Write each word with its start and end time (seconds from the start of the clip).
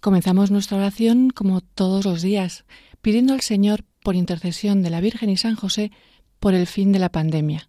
Comenzamos 0.00 0.50
nuestra 0.50 0.78
oración 0.78 1.28
como 1.30 1.60
todos 1.60 2.06
los 2.06 2.22
días, 2.22 2.64
pidiendo 3.02 3.34
al 3.34 3.42
Señor, 3.42 3.84
por 4.02 4.16
intercesión 4.16 4.82
de 4.82 4.88
la 4.88 5.02
Virgen 5.02 5.28
y 5.28 5.36
San 5.36 5.56
José, 5.56 5.92
por 6.38 6.54
el 6.54 6.66
fin 6.66 6.90
de 6.90 6.98
la 6.98 7.12
pandemia. 7.12 7.68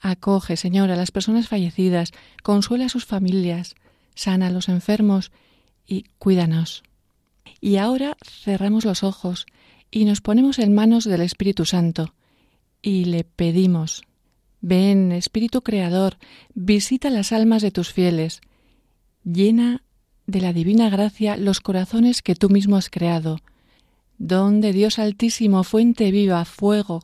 Acoge, 0.00 0.56
Señor, 0.56 0.90
a 0.90 0.96
las 0.96 1.12
personas 1.12 1.48
fallecidas, 1.48 2.10
consuela 2.42 2.86
a 2.86 2.88
sus 2.88 3.04
familias, 3.04 3.76
sana 4.14 4.48
a 4.48 4.50
los 4.50 4.68
enfermos 4.68 5.30
y 5.86 6.04
cuídanos. 6.18 6.82
Y 7.60 7.76
ahora 7.76 8.16
cerramos 8.24 8.84
los 8.84 9.04
ojos 9.04 9.46
y 9.90 10.06
nos 10.06 10.20
ponemos 10.20 10.58
en 10.58 10.74
manos 10.74 11.04
del 11.04 11.20
Espíritu 11.20 11.64
Santo 11.64 12.14
y 12.82 13.04
le 13.04 13.24
pedimos, 13.24 14.02
ven, 14.60 15.12
Espíritu 15.12 15.62
Creador, 15.62 16.16
visita 16.54 17.10
las 17.10 17.30
almas 17.32 17.62
de 17.62 17.70
tus 17.70 17.92
fieles, 17.92 18.40
llena 19.22 19.82
de 20.30 20.40
la 20.40 20.52
divina 20.52 20.88
gracia 20.88 21.36
los 21.36 21.60
corazones 21.60 22.22
que 22.22 22.34
tú 22.34 22.48
mismo 22.48 22.76
has 22.76 22.88
creado. 22.88 23.38
Don 24.18 24.60
de 24.60 24.72
Dios 24.72 24.98
Altísimo, 24.98 25.64
fuente 25.64 26.10
viva, 26.10 26.44
fuego, 26.44 27.02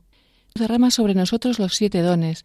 derrama 0.55 0.91
sobre 0.91 1.15
nosotros 1.15 1.59
los 1.59 1.75
siete 1.75 2.03
dones. 2.03 2.45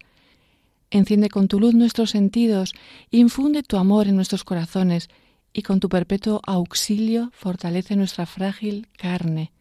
Enciende 0.89 1.29
con 1.29 1.47
tu 1.47 1.59
luz 1.59 1.73
nuestros 1.73 2.11
sentidos, 2.11 2.73
infunde 3.11 3.63
tu 3.63 3.77
amor 3.77 4.07
en 4.07 4.15
nuestros 4.15 4.43
corazones 4.43 5.09
y 5.53 5.61
con 5.61 5.79
tu 5.79 5.87
perpetuo 5.87 6.41
auxilio 6.45 7.29
fortalece 7.33 7.95
nuestra 7.95 8.25
frágil 8.25 8.87
carne. 8.97 9.51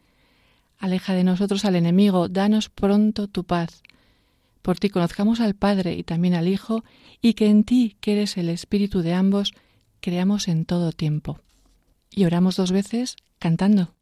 Aleja 0.79 1.13
de 1.13 1.23
nosotros 1.23 1.65
al 1.65 1.75
enemigo, 1.75 2.27
danos 2.29 2.69
pronto 2.69 3.27
tu 3.27 3.43
paz. 3.43 3.83
Por 4.61 4.79
ti 4.79 4.89
conozcamos 4.89 5.39
al 5.39 5.53
Padre 5.53 5.93
y 5.93 6.03
también 6.03 6.33
al 6.33 6.47
Hijo, 6.47 6.83
y 7.21 7.33
que 7.33 7.47
en 7.47 7.63
ti, 7.63 7.95
que 7.99 8.13
eres 8.13 8.37
el 8.37 8.49
Espíritu 8.49 9.01
de 9.01 9.13
ambos, 9.13 9.53
creamos 10.01 10.47
en 10.47 10.65
todo 10.65 10.91
tiempo. 10.91 11.39
Y 12.09 12.25
oramos 12.25 12.57
dos 12.57 12.71
veces 12.71 13.15
cantando. 13.39 13.95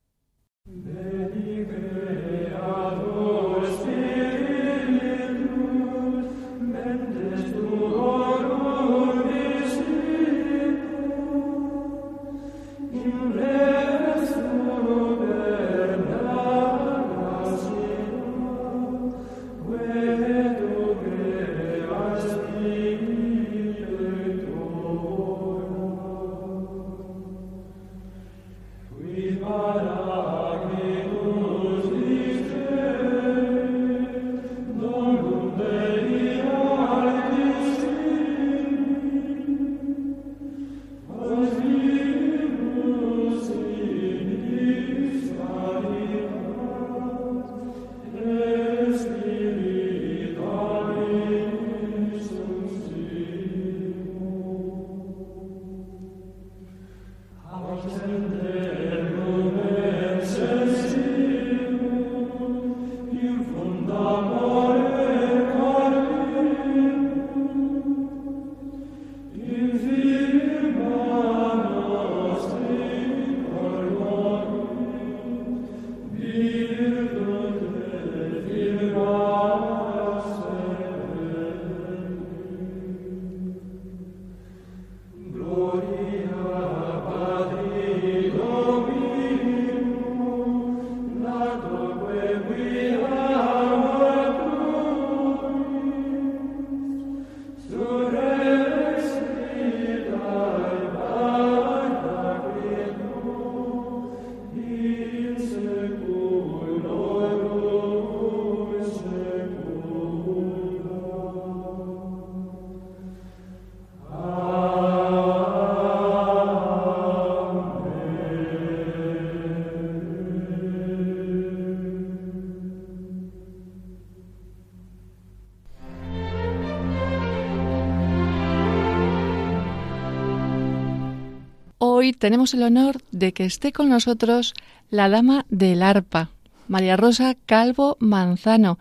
Hoy 132.10 132.14
tenemos 132.14 132.56
el 132.56 132.64
honor 132.64 133.04
de 133.12 133.34
que 133.34 133.46
esté 133.46 133.72
con 133.72 133.88
nosotros 133.88 134.56
la 134.90 135.10
dama 135.10 135.46
del 135.50 135.84
arpa, 135.84 136.32
María 136.68 136.98
Rosa 136.98 137.36
Calvo 137.46 137.98
Manzano, 138.00 138.80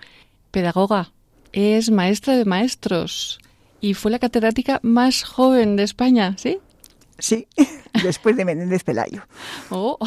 pedagoga, 0.51 1.13
es 1.53 1.91
maestra 1.91 2.39
de 2.39 2.47
maestros 2.47 3.39
y 3.83 3.93
fue 3.93 4.11
la 4.11 4.19
catedrática 4.19 4.81
más 4.83 5.25
joven 5.25 5.77
de 5.77 5.83
España, 5.83 6.37
¿sí? 6.39 6.57
Sí, 7.19 7.47
después 8.03 8.35
de 8.35 8.47
Menéndez 8.47 8.83
Pelayo. 8.83 9.27
Oh. 9.69 9.99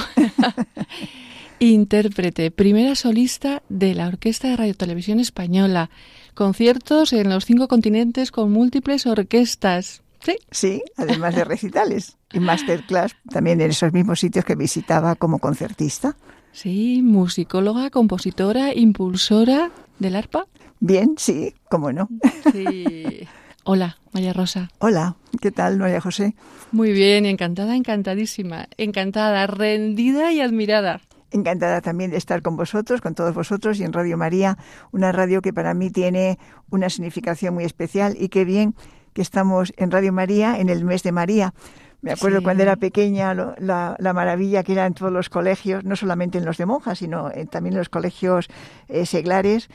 Intérprete, 1.59 2.49
primera 2.49 2.95
solista 2.95 3.61
de 3.69 3.93
la 3.93 4.07
Orquesta 4.07 4.47
de 4.47 4.57
Radio 4.57 4.73
Televisión 4.73 5.19
Española, 5.19 5.91
conciertos 6.33 7.13
en 7.13 7.29
los 7.29 7.45
cinco 7.45 7.67
continentes 7.67 8.31
con 8.31 8.51
múltiples 8.51 9.05
orquestas. 9.05 10.01
Sí. 10.25 10.37
Sí, 10.49 10.81
además 10.97 11.35
de 11.35 11.43
recitales 11.43 12.17
y 12.33 12.39
masterclass 12.39 13.15
también 13.29 13.61
en 13.61 13.71
esos 13.71 13.93
mismos 13.93 14.19
sitios 14.19 14.45
que 14.45 14.55
visitaba 14.55 15.15
como 15.15 15.39
concertista. 15.39 16.15
Sí, 16.51 17.01
musicóloga, 17.01 17.89
compositora, 17.89 18.73
impulsora 18.73 19.71
del 19.99 20.15
arpa. 20.15 20.47
Bien, 20.79 21.15
sí, 21.17 21.53
cómo 21.69 21.91
no. 21.93 22.09
Sí. 22.51 23.27
Hola, 23.63 23.97
María 24.11 24.33
Rosa. 24.33 24.69
Hola, 24.79 25.15
¿qué 25.39 25.51
tal, 25.51 25.77
María 25.77 26.01
José? 26.01 26.35
Muy 26.71 26.91
bien, 26.91 27.27
encantada, 27.27 27.75
encantadísima, 27.75 28.67
encantada, 28.77 29.45
rendida 29.45 30.31
y 30.31 30.41
admirada. 30.41 31.01
Encantada 31.29 31.79
también 31.81 32.11
de 32.11 32.17
estar 32.17 32.41
con 32.41 32.57
vosotros, 32.57 32.99
con 32.99 33.13
todos 33.13 33.35
vosotros 33.35 33.79
y 33.79 33.83
en 33.83 33.93
Radio 33.93 34.17
María, 34.17 34.57
una 34.91 35.11
radio 35.11 35.41
que 35.41 35.53
para 35.53 35.73
mí 35.73 35.91
tiene 35.91 36.39
una 36.71 36.89
significación 36.89 37.53
muy 37.53 37.63
especial 37.63 38.17
y 38.19 38.29
qué 38.29 38.43
bien 38.43 38.73
que 39.13 39.21
estamos 39.21 39.73
en 39.77 39.91
Radio 39.91 40.11
María 40.11 40.59
en 40.59 40.69
el 40.69 40.83
mes 40.83 41.03
de 41.03 41.11
María. 41.11 41.53
Me 42.01 42.11
acuerdo 42.11 42.41
cuando 42.41 42.63
era 42.63 42.75
pequeña 42.77 43.33
la, 43.33 44.13
maravilla 44.13 44.63
que 44.63 44.73
era 44.73 44.85
en 44.85 44.93
todos 44.93 45.11
los 45.11 45.29
colegios, 45.29 45.83
no 45.83 45.95
solamente 45.95 46.39
en 46.39 46.45
los 46.45 46.57
de 46.57 46.65
monjas, 46.65 46.99
sino 46.99 47.29
también 47.49 47.73
en 47.73 47.79
los 47.79 47.89
colegios 47.89 48.47
eh, 48.87 49.05
seglares, 49.05 49.69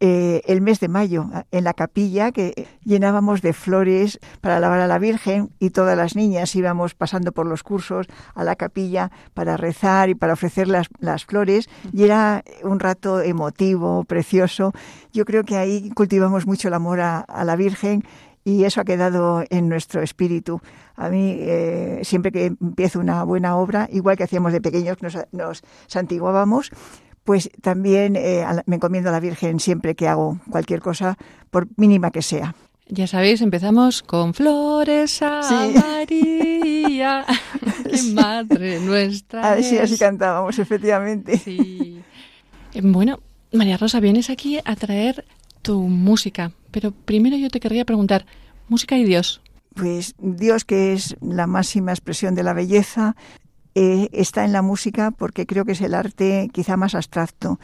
eh, 0.00 0.42
el 0.46 0.60
mes 0.60 0.78
de 0.78 0.86
mayo 0.86 1.26
en 1.50 1.64
la 1.64 1.74
capilla 1.74 2.30
que 2.30 2.68
llenábamos 2.84 3.42
de 3.42 3.52
flores 3.52 4.20
para 4.40 4.58
alabar 4.58 4.78
a 4.78 4.86
la 4.86 5.00
Virgen 5.00 5.50
y 5.58 5.70
todas 5.70 5.96
las 5.96 6.14
niñas 6.14 6.54
íbamos 6.54 6.94
pasando 6.94 7.32
por 7.32 7.46
los 7.46 7.64
cursos 7.64 8.06
a 8.36 8.44
la 8.44 8.54
capilla 8.54 9.10
para 9.34 9.56
rezar 9.56 10.08
y 10.08 10.14
para 10.14 10.34
ofrecer 10.34 10.68
las, 10.68 10.86
las 11.00 11.24
flores 11.24 11.68
y 11.92 12.04
era 12.04 12.44
un 12.62 12.78
rato 12.78 13.20
emotivo, 13.20 14.04
precioso. 14.04 14.72
Yo 15.12 15.24
creo 15.24 15.42
que 15.42 15.56
ahí 15.56 15.90
cultivamos 15.90 16.46
mucho 16.46 16.68
el 16.68 16.74
amor 16.74 17.00
a, 17.00 17.26
la 17.44 17.56
Virgen 17.56 18.04
y 18.48 18.64
eso 18.64 18.80
ha 18.80 18.84
quedado 18.84 19.44
en 19.50 19.68
nuestro 19.68 20.00
espíritu. 20.00 20.62
A 20.96 21.10
mí, 21.10 21.36
eh, 21.38 22.00
siempre 22.02 22.32
que 22.32 22.46
empiezo 22.46 22.98
una 22.98 23.22
buena 23.24 23.56
obra, 23.58 23.90
igual 23.92 24.16
que 24.16 24.24
hacíamos 24.24 24.54
de 24.54 24.62
pequeños, 24.62 25.02
nos, 25.02 25.18
nos 25.32 25.62
santiguábamos, 25.86 26.70
pues 27.24 27.50
también 27.60 28.16
eh, 28.16 28.46
me 28.64 28.76
encomiendo 28.76 29.10
a 29.10 29.12
la 29.12 29.20
Virgen 29.20 29.60
siempre 29.60 29.94
que 29.94 30.08
hago 30.08 30.40
cualquier 30.50 30.80
cosa, 30.80 31.18
por 31.50 31.68
mínima 31.76 32.10
que 32.10 32.22
sea. 32.22 32.54
Ya 32.86 33.06
sabéis, 33.06 33.42
empezamos 33.42 34.02
con 34.02 34.32
flores 34.32 35.20
a 35.20 35.42
María, 35.74 37.26
madre 38.14 38.80
nuestra. 38.80 39.52
Así, 39.52 39.76
así 39.76 39.98
cantábamos, 39.98 40.58
efectivamente. 40.58 41.36
Sí. 41.36 42.02
Bueno, 42.82 43.20
María 43.52 43.76
Rosa, 43.76 44.00
vienes 44.00 44.30
aquí 44.30 44.58
a 44.64 44.74
traer 44.74 45.26
tu 45.60 45.82
música, 45.82 46.52
pero 46.70 46.92
primero 46.92 47.36
yo 47.36 47.50
te 47.50 47.60
querría 47.60 47.84
preguntar, 47.84 48.26
¿música 48.68 48.96
y 48.96 49.04
Dios? 49.04 49.40
Pues 49.74 50.14
Dios, 50.18 50.64
que 50.64 50.92
es 50.92 51.16
la 51.20 51.46
máxima 51.46 51.92
expresión 51.92 52.34
de 52.34 52.42
la 52.42 52.52
belleza, 52.52 53.14
eh, 53.74 54.08
está 54.12 54.44
en 54.44 54.52
la 54.52 54.62
música 54.62 55.12
porque 55.12 55.46
creo 55.46 55.64
que 55.64 55.72
es 55.72 55.80
el 55.80 55.94
arte 55.94 56.50
quizá 56.52 56.76
más 56.76 56.94
abstracto. 56.94 57.60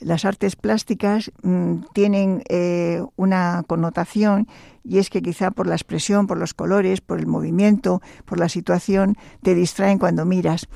Las 0.00 0.24
artes 0.24 0.54
plásticas 0.56 1.32
mm, 1.42 1.80
tienen 1.92 2.42
eh, 2.48 3.02
una 3.16 3.64
connotación 3.66 4.46
y 4.84 4.98
es 4.98 5.10
que 5.10 5.20
quizá 5.20 5.50
por 5.50 5.66
la 5.66 5.74
expresión, 5.74 6.26
por 6.26 6.38
los 6.38 6.54
colores, 6.54 7.00
por 7.00 7.18
el 7.18 7.26
movimiento, 7.26 8.00
por 8.24 8.38
la 8.38 8.48
situación, 8.48 9.16
te 9.42 9.54
distraen 9.54 9.98
cuando 9.98 10.24
miras. 10.24 10.68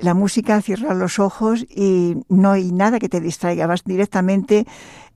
La 0.00 0.14
música 0.14 0.62
cierra 0.62 0.94
los 0.94 1.18
ojos 1.18 1.66
y 1.68 2.16
no 2.28 2.52
hay 2.52 2.72
nada 2.72 3.00
que 3.00 3.08
te 3.08 3.20
distraiga, 3.20 3.66
vas 3.66 3.84
directamente 3.84 4.64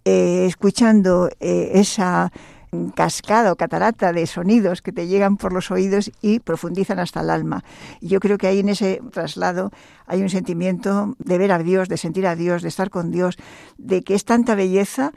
eh, 0.05 0.47
escuchando 0.47 1.31
esa 1.41 2.31
cascada 2.95 3.53
o 3.53 3.57
catarata 3.57 4.13
de 4.13 4.27
sonidos 4.27 4.83
que 4.83 4.93
te 4.93 5.07
llegan 5.07 5.37
por 5.37 5.53
los 5.53 5.71
oídos 5.71 6.11
y 6.23 6.41
profundizan 6.41 6.99
hasta 6.99 7.21
el 7.21 7.31
alma. 7.31 7.65
Y 8.01 8.09
yo 8.09 8.21
creo 8.21 8.39
que 8.39 8.47
ahí 8.47 8.61
en 8.61 8.69
ese 8.69 9.01
traslado 9.13 9.71
hay 10.07 10.23
un 10.23 10.29
sentimiento 10.29 11.15
de 11.19 11.39
ver 11.39 11.53
a 11.53 11.59
Dios, 11.59 11.89
de 11.89 11.97
sentir 11.97 12.27
a 12.27 12.37
Dios, 12.37 12.63
de 12.63 12.69
estar 12.69 12.91
con 12.91 13.11
Dios, 13.11 13.37
de 13.79 14.03
que 14.03 14.15
es 14.15 14.25
tanta 14.25 14.55
belleza 14.55 15.13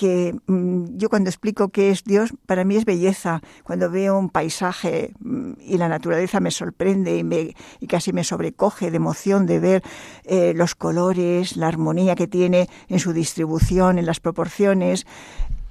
que 0.00 0.34
mm, 0.46 0.96
yo 0.96 1.10
cuando 1.10 1.28
explico 1.28 1.68
qué 1.68 1.90
es 1.90 2.04
Dios, 2.04 2.32
para 2.46 2.64
mí 2.64 2.76
es 2.76 2.86
belleza. 2.86 3.42
Cuando 3.64 3.90
veo 3.90 4.18
un 4.18 4.30
paisaje 4.30 5.12
mm, 5.20 5.52
y 5.60 5.76
la 5.76 5.88
naturaleza 5.88 6.40
me 6.40 6.50
sorprende 6.50 7.18
y, 7.18 7.22
me, 7.22 7.54
casi 7.86 8.14
me 8.14 8.24
sobrecoge 8.24 8.90
de 8.90 8.96
emoción 8.96 9.44
de 9.44 9.60
ver 9.60 9.82
eh, 10.24 10.54
los 10.56 10.74
colores, 10.74 11.58
la 11.58 11.68
armonía 11.68 12.14
que 12.14 12.26
tiene 12.26 12.70
en 12.88 12.98
su 12.98 13.12
distribución, 13.12 13.98
en 13.98 14.06
las 14.06 14.20
proporciones, 14.20 15.04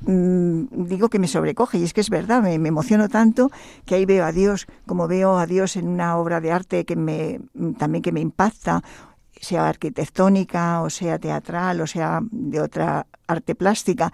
Mm, 0.02 0.88
digo 0.88 1.10
que 1.10 1.20
me 1.20 1.28
sobrecoge 1.28 1.78
y 1.78 1.84
es 1.84 1.94
que 1.94 2.00
es 2.00 2.10
verdad, 2.10 2.42
me, 2.42 2.54
emociono 2.54 3.10
tanto 3.10 3.52
que 3.86 3.96
ahí 3.96 4.06
veo 4.06 4.24
a 4.24 4.31
Dios, 4.31 4.66
como 4.86 5.10
veo 5.10 5.38
a 5.38 5.46
Dios 5.46 5.76
en 5.76 5.90
una 5.90 6.18
obra 6.18 6.40
de 6.40 6.54
arte 6.54 6.86
que 6.86 6.96
me 6.96 7.42
también 7.78 8.02
que 8.02 8.14
me 8.14 8.22
impacta, 8.22 8.81
sea 9.40 9.70
arquitectónica 9.70 10.81
o 10.81 10.90
sea 10.90 11.18
teatral 11.20 11.81
o 11.81 11.88
sea 11.88 12.20
de 12.31 12.62
otra 12.62 13.08
arte 13.28 13.56
plástica 13.56 14.12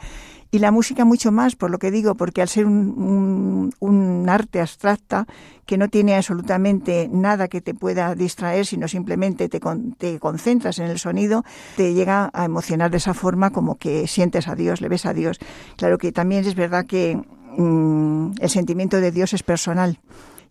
y 0.55 0.59
la 0.59 0.71
música 0.71 1.03
mucho 1.03 1.33
más, 1.33 1.57
por 1.57 1.69
lo 1.69 1.79
que 1.79 1.91
digo, 1.91 2.15
porque 2.15 2.41
al 2.41 2.47
ser 2.47 2.65
un, 2.65 4.25
arte 4.29 4.61
abstracta 4.61 5.27
que 5.65 5.77
no 5.77 5.89
tiene 5.89 6.15
absolutamente 6.15 7.09
nada 7.11 7.49
que 7.49 7.59
te 7.59 7.73
pueda 7.73 8.15
distraer, 8.15 8.65
sino 8.65 8.87
simplemente 8.87 9.49
te, 9.49 9.59
te, 9.97 10.19
concentras 10.19 10.79
en 10.79 10.85
el 10.85 10.97
sonido, 10.97 11.43
te 11.75 11.93
llega 11.93 12.29
a 12.33 12.45
emocionar 12.45 12.89
de 12.89 12.97
esa 12.97 13.13
forma 13.13 13.49
como 13.49 13.75
que 13.75 14.07
sientes 14.07 14.47
a 14.47 14.55
Dios, 14.55 14.79
le 14.79 14.87
ves 14.87 15.05
a 15.05 15.13
Dios. 15.13 15.39
Claro 15.75 15.97
que 15.97 16.13
también 16.13 16.45
es 16.45 16.55
verdad 16.55 16.85
que 16.85 17.21
mm, 17.57 18.35
el 18.39 18.49
sentimiento 18.49 19.01
de 19.01 19.11
Dios 19.11 19.33
es 19.33 19.43
personal. 19.43 19.99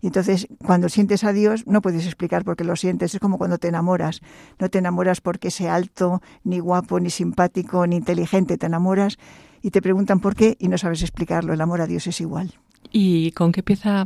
Y 0.05 0.09
entonces, 0.09 0.47
cuando 0.63 0.87
sientes 0.87 1.23
a 1.23 1.33
Dios, 1.33 1.65
no 1.65 1.81
puedes 1.81 2.05
explicar 2.05 2.45
por 2.45 2.55
qué 2.55 2.63
lo 2.63 2.75
sientes. 2.75 3.15
Es 3.15 3.19
como 3.19 3.39
cuando 3.39 3.57
te 3.57 3.69
enamoras. 3.69 4.21
No 4.59 4.69
te 4.69 4.77
enamoras 4.77 5.19
porque 5.19 5.49
sea 5.49 5.73
alto, 5.73 6.21
ni 6.43 6.59
guapo, 6.59 6.99
ni 6.99 7.09
simpático, 7.09 7.87
ni 7.87 7.95
inteligente. 7.95 8.59
Te 8.59 8.67
enamoras 8.67 9.17
y 9.63 9.71
te 9.71 9.81
preguntan 9.81 10.19
por 10.19 10.35
qué 10.35 10.57
y 10.59 10.67
no 10.67 10.77
sabes 10.77 11.01
explicarlo. 11.01 11.53
El 11.53 11.61
amor 11.61 11.81
a 11.81 11.87
Dios 11.87 12.05
es 12.05 12.21
igual. 12.21 12.53
¿Y 12.91 13.31
con 13.31 13.51
qué 13.51 13.63
pieza 13.63 14.05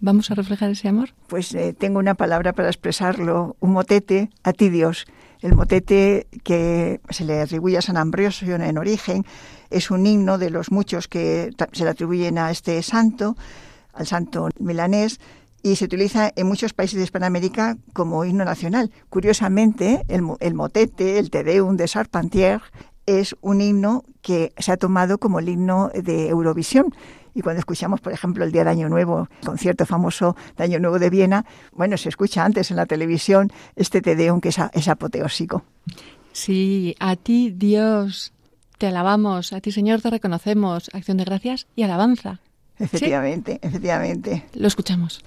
vamos 0.00 0.30
a 0.30 0.34
reflejar 0.34 0.70
ese 0.70 0.88
amor? 0.88 1.14
Pues 1.28 1.54
eh, 1.54 1.72
tengo 1.72 1.98
una 1.98 2.12
palabra 2.12 2.52
para 2.52 2.68
expresarlo, 2.68 3.56
un 3.58 3.72
motete 3.72 4.28
a 4.42 4.52
ti 4.52 4.68
Dios. 4.68 5.06
El 5.40 5.54
motete 5.54 6.26
que 6.44 7.00
se 7.08 7.24
le 7.24 7.40
atribuye 7.40 7.78
a 7.78 7.82
San 7.82 7.96
Ambrosio 7.96 8.56
en 8.56 8.76
origen 8.76 9.24
es 9.70 9.90
un 9.90 10.04
himno 10.04 10.36
de 10.36 10.50
los 10.50 10.70
muchos 10.70 11.08
que 11.08 11.52
se 11.72 11.84
le 11.84 11.90
atribuyen 11.90 12.36
a 12.36 12.50
este 12.50 12.82
santo, 12.82 13.34
al 13.92 14.06
santo 14.06 14.48
milanés, 14.58 15.20
y 15.62 15.76
se 15.76 15.84
utiliza 15.84 16.32
en 16.34 16.48
muchos 16.48 16.72
países 16.72 16.98
de 16.98 17.04
Hispanoamérica 17.04 17.76
como 17.92 18.24
himno 18.24 18.44
nacional. 18.44 18.90
Curiosamente, 19.08 20.04
el, 20.08 20.22
el 20.40 20.54
motete, 20.54 21.18
el 21.18 21.30
Te 21.30 21.44
Deum 21.44 21.76
de 21.76 21.86
Charpentier, 21.86 22.60
es 23.06 23.36
un 23.40 23.60
himno 23.60 24.04
que 24.20 24.52
se 24.58 24.72
ha 24.72 24.76
tomado 24.76 25.18
como 25.18 25.38
el 25.38 25.48
himno 25.48 25.90
de 25.94 26.28
Eurovisión. 26.28 26.94
Y 27.34 27.40
cuando 27.40 27.60
escuchamos, 27.60 28.00
por 28.00 28.12
ejemplo, 28.12 28.44
el 28.44 28.52
día 28.52 28.64
de 28.64 28.70
Año 28.70 28.88
Nuevo, 28.88 29.28
el 29.40 29.46
concierto 29.46 29.86
famoso 29.86 30.36
de 30.56 30.64
Año 30.64 30.78
Nuevo 30.78 30.98
de 30.98 31.10
Viena, 31.10 31.46
bueno, 31.72 31.96
se 31.96 32.08
escucha 32.08 32.44
antes 32.44 32.70
en 32.70 32.76
la 32.76 32.86
televisión 32.86 33.50
este 33.74 34.02
Tedeum 34.02 34.40
que 34.40 34.50
es, 34.50 34.58
es 34.72 34.88
apoteósico. 34.88 35.64
Sí, 36.32 36.94
a 36.98 37.16
ti 37.16 37.50
Dios 37.50 38.32
te 38.78 38.86
alabamos, 38.86 39.52
a 39.52 39.60
ti 39.60 39.72
Señor 39.72 40.02
te 40.02 40.10
reconocemos, 40.10 40.90
acción 40.92 41.16
de 41.16 41.24
gracias 41.24 41.66
y 41.74 41.82
alabanza. 41.84 42.40
Efectivamente, 42.82 43.58
efectivamente. 43.62 44.44
Lo 44.54 44.66
escuchamos. 44.66 45.24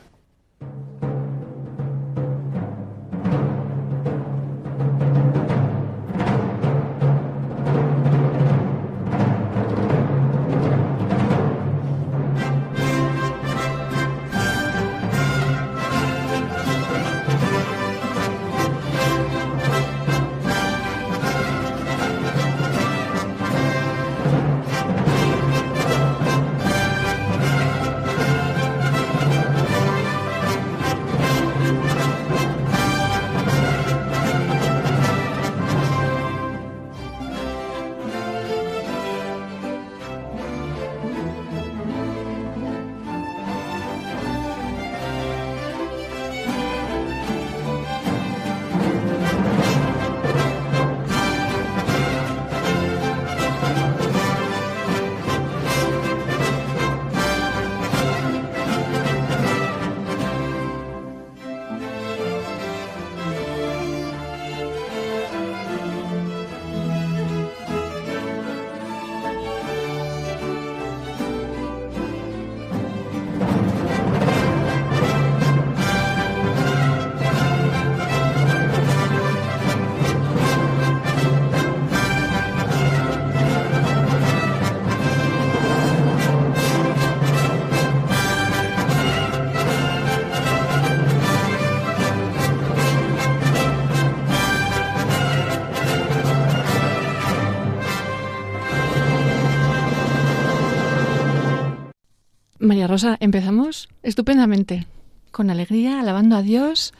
María 102.75 102.87
Rosa, 102.87 103.15
empezamos 103.21 103.87
estupendamente, 104.03 104.85
con 105.31 105.49
alegría, 105.49 106.01
alabando 106.01 106.35
a 106.35 106.41
Dios. 106.41 106.93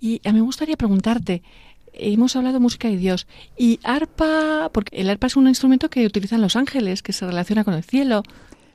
Y 0.00 0.20
a 0.24 0.32
mí 0.32 0.40
me 0.40 0.44
gustaría 0.44 0.76
preguntarte, 0.76 1.44
hemos 1.92 2.34
hablado 2.34 2.58
música 2.58 2.88
y 2.88 2.96
Dios, 2.96 3.28
y 3.56 3.78
arpa, 3.84 4.70
porque 4.72 4.96
el 4.96 5.08
arpa 5.08 5.28
es 5.28 5.36
un 5.36 5.46
instrumento 5.46 5.88
que 5.88 6.04
utilizan 6.04 6.40
los 6.40 6.56
ángeles, 6.56 7.00
que 7.00 7.12
se 7.12 7.24
relaciona 7.24 7.62
con 7.62 7.74
el 7.74 7.84
cielo. 7.84 8.24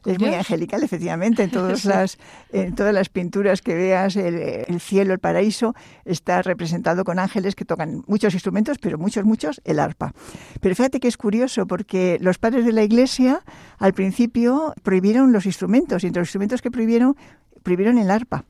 Es 0.05 0.19
muy 0.19 0.33
angelical, 0.33 0.83
efectivamente. 0.83 1.43
En 1.43 1.51
todas, 1.51 1.85
las, 1.85 2.17
en 2.51 2.75
todas 2.75 2.93
las 2.93 3.09
pinturas 3.09 3.61
que 3.61 3.75
veas, 3.75 4.15
el, 4.15 4.79
cielo, 4.79 5.13
el 5.13 5.19
paraíso, 5.19 5.75
está 6.05 6.41
representado 6.41 7.03
con 7.03 7.19
ángeles 7.19 7.55
que 7.55 7.65
tocan 7.65 8.03
muchos 8.07 8.33
instrumentos, 8.33 8.77
pero 8.79 8.97
muchos, 8.97 9.25
muchos, 9.25 9.61
el 9.65 9.79
arpa. 9.79 10.13
Pero 10.61 10.75
fíjate 10.75 10.99
que 10.99 11.07
es 11.07 11.17
curioso, 11.17 11.67
porque 11.67 12.17
los 12.21 12.37
padres 12.37 12.65
de 12.65 12.73
la 12.73 12.83
Iglesia 12.83 13.41
al 13.77 13.93
principio 13.93 14.73
prohibieron 14.83 15.31
los 15.31 15.45
instrumentos, 15.45 16.03
y 16.03 16.07
entre 16.07 16.21
los 16.21 16.27
instrumentos 16.27 16.61
que 16.61 16.71
prohibieron, 16.71 17.15
prohibieron 17.63 17.97
el 17.97 18.11
arpa. 18.11 18.45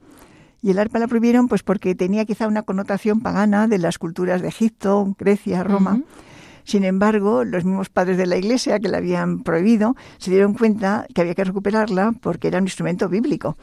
Y 0.61 0.71
el 0.71 0.79
arpa 0.79 0.99
la 0.99 1.07
prohibieron 1.07 1.47
pues 1.47 1.63
porque 1.63 1.95
tenía 1.95 2.25
quizá 2.25 2.47
una 2.47 2.63
connotación 2.63 3.21
pagana 3.21 3.67
de 3.67 3.77
las 3.77 3.97
culturas 3.97 4.41
de 4.41 4.49
Egipto, 4.49 5.15
Grecia, 5.17 5.63
Roma. 5.63 6.01
Sin 6.69 6.83
embargo, 6.83 7.45
los 7.45 7.65
mismos 7.65 7.89
padres 7.89 8.15
de 8.17 8.27
la 8.27 8.37
Iglesia 8.37 8.79
que 8.79 8.89
la 8.89 8.99
habían 8.99 9.41
prohibido 9.41 9.95
se 10.19 10.29
dieron 10.29 10.53
cuenta 10.53 11.07
que 11.15 11.21
había 11.21 11.33
que 11.33 11.43
recuperarla 11.43 12.13
porque 12.21 12.47
era 12.47 12.59
un 12.59 12.65
instrumento 12.65 13.09
bíblico. 13.09 13.57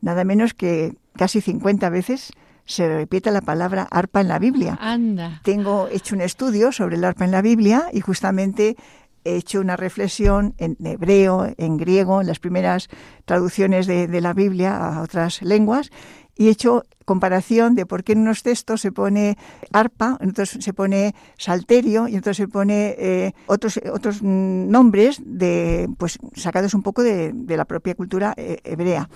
Nada 0.00 0.22
menos 0.22 0.54
que 0.54 0.94
casi 1.16 1.40
50 1.40 1.90
veces 1.90 2.30
se 2.64 2.86
repite 2.86 3.32
la 3.32 3.40
palabra 3.40 3.88
arpa 3.90 4.20
en 4.20 4.28
la 4.28 4.38
Biblia. 4.38 4.78
Anda. 4.80 5.40
Tengo 5.42 5.88
hecho 5.90 6.14
un 6.14 6.20
estudio 6.20 6.70
sobre 6.70 6.94
el 6.94 7.04
arpa 7.04 7.24
en 7.24 7.32
la 7.32 7.42
Biblia 7.42 7.86
y 7.92 7.98
justamente 7.98 8.76
he 9.24 9.34
hecho 9.34 9.60
una 9.60 9.76
reflexión 9.76 10.54
en 10.58 10.76
hebreo, 10.84 11.52
en 11.58 11.76
griego, 11.76 12.20
en 12.20 12.28
las 12.28 12.38
primeras 12.38 12.88
traducciones 13.24 13.88
de, 13.88 14.06
de 14.06 14.20
la 14.20 14.34
Biblia 14.34 14.76
a 14.76 15.02
otras 15.02 15.42
lenguas 15.42 15.90
y 16.36 16.48
he 16.48 16.50
hecho 16.50 16.84
comparación 17.04 17.74
de 17.74 17.86
por 17.86 18.04
qué 18.04 18.12
en 18.12 18.20
unos 18.20 18.42
textos 18.42 18.80
se 18.80 18.92
pone 18.92 19.36
arpa, 19.72 20.16
en 20.20 20.30
otros 20.30 20.50
se 20.50 20.72
pone 20.72 21.14
salterio 21.36 22.08
y 22.08 22.12
en 22.12 22.20
otros 22.20 22.36
se 22.36 22.48
pone 22.48 22.94
eh, 22.98 23.32
otros 23.46 23.80
otros 23.92 24.22
nombres 24.22 25.20
de 25.24 25.88
pues 25.98 26.18
sacados 26.34 26.74
un 26.74 26.82
poco 26.82 27.02
de, 27.02 27.34
la 27.48 27.64
propia 27.64 27.94
cultura 27.94 28.34
eh, 28.36 28.58
hebrea. 28.64 29.08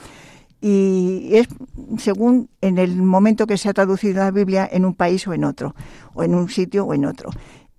Y 0.60 1.30
es 1.32 1.48
según 1.98 2.48
en 2.60 2.78
el 2.78 2.96
momento 2.96 3.46
que 3.46 3.58
se 3.58 3.68
ha 3.68 3.74
traducido 3.74 4.24
la 4.24 4.30
Biblia 4.30 4.68
en 4.70 4.84
un 4.84 4.94
país 4.94 5.26
o 5.28 5.34
en 5.34 5.44
otro 5.44 5.74
o 6.14 6.22
en 6.22 6.34
un 6.34 6.48
sitio 6.48 6.84
o 6.86 6.94
en 6.94 7.04
otro. 7.04 7.30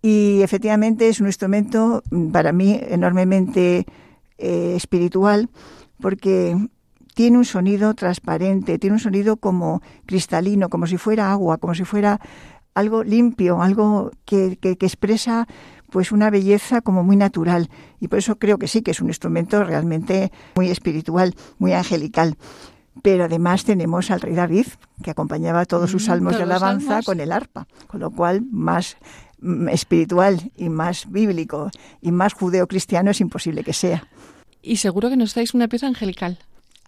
Y 0.01 0.41
efectivamente 0.41 1.09
es 1.09 1.19
un 1.19 1.27
instrumento 1.27 2.03
para 2.31 2.51
mí 2.53 2.79
enormemente 2.81 3.85
eh, 4.37 4.73
espiritual 4.75 5.49
porque 5.99 6.55
tiene 7.17 7.39
un 7.39 7.45
sonido 7.45 7.95
transparente, 7.95 8.77
tiene 8.77 8.93
un 8.93 8.99
sonido 8.99 9.37
como 9.37 9.81
cristalino, 10.05 10.69
como 10.69 10.85
si 10.85 10.97
fuera 10.97 11.31
agua, 11.31 11.57
como 11.57 11.73
si 11.73 11.83
fuera 11.83 12.21
algo 12.75 13.03
limpio, 13.03 13.63
algo 13.63 14.11
que, 14.23 14.59
expresa 14.61 15.47
pues 15.89 16.11
una 16.11 16.29
belleza 16.29 16.81
como 16.81 17.03
muy 17.03 17.15
natural. 17.15 17.71
Y 17.99 18.07
por 18.07 18.19
eso 18.19 18.37
creo 18.37 18.59
que 18.59 18.67
sí, 18.67 18.83
que 18.83 18.91
es 18.91 19.01
un 19.01 19.07
instrumento 19.07 19.63
realmente 19.63 20.31
muy 20.53 20.69
espiritual, 20.69 21.33
muy 21.57 21.73
angelical. 21.73 22.37
Pero 23.01 23.23
además 23.23 23.65
tenemos 23.65 24.11
al 24.11 24.21
rey 24.21 24.35
David, 24.35 24.67
que 25.01 25.09
acompañaba 25.09 25.65
todos 25.65 25.89
sus 25.89 26.03
mm, 26.03 26.05
salmos 26.05 26.37
de 26.37 26.43
alabanza 26.43 27.01
con 27.01 27.19
el 27.19 27.31
arpa, 27.31 27.67
con 27.87 27.99
lo 27.99 28.11
cual 28.11 28.43
más 28.51 28.95
mm, 29.39 29.69
espiritual 29.69 30.51
y 30.55 30.69
más 30.69 31.09
bíblico 31.11 31.71
y 31.99 32.11
más 32.11 32.35
judeo-cristiano 32.35 33.09
es 33.09 33.21
imposible 33.21 33.63
que 33.63 33.73
sea. 33.73 34.07
Y 34.61 34.77
seguro 34.77 35.09
que 35.09 35.17
nos 35.17 35.33
dais 35.33 35.55
una 35.55 35.67
pieza 35.67 35.87
angelical. 35.87 36.37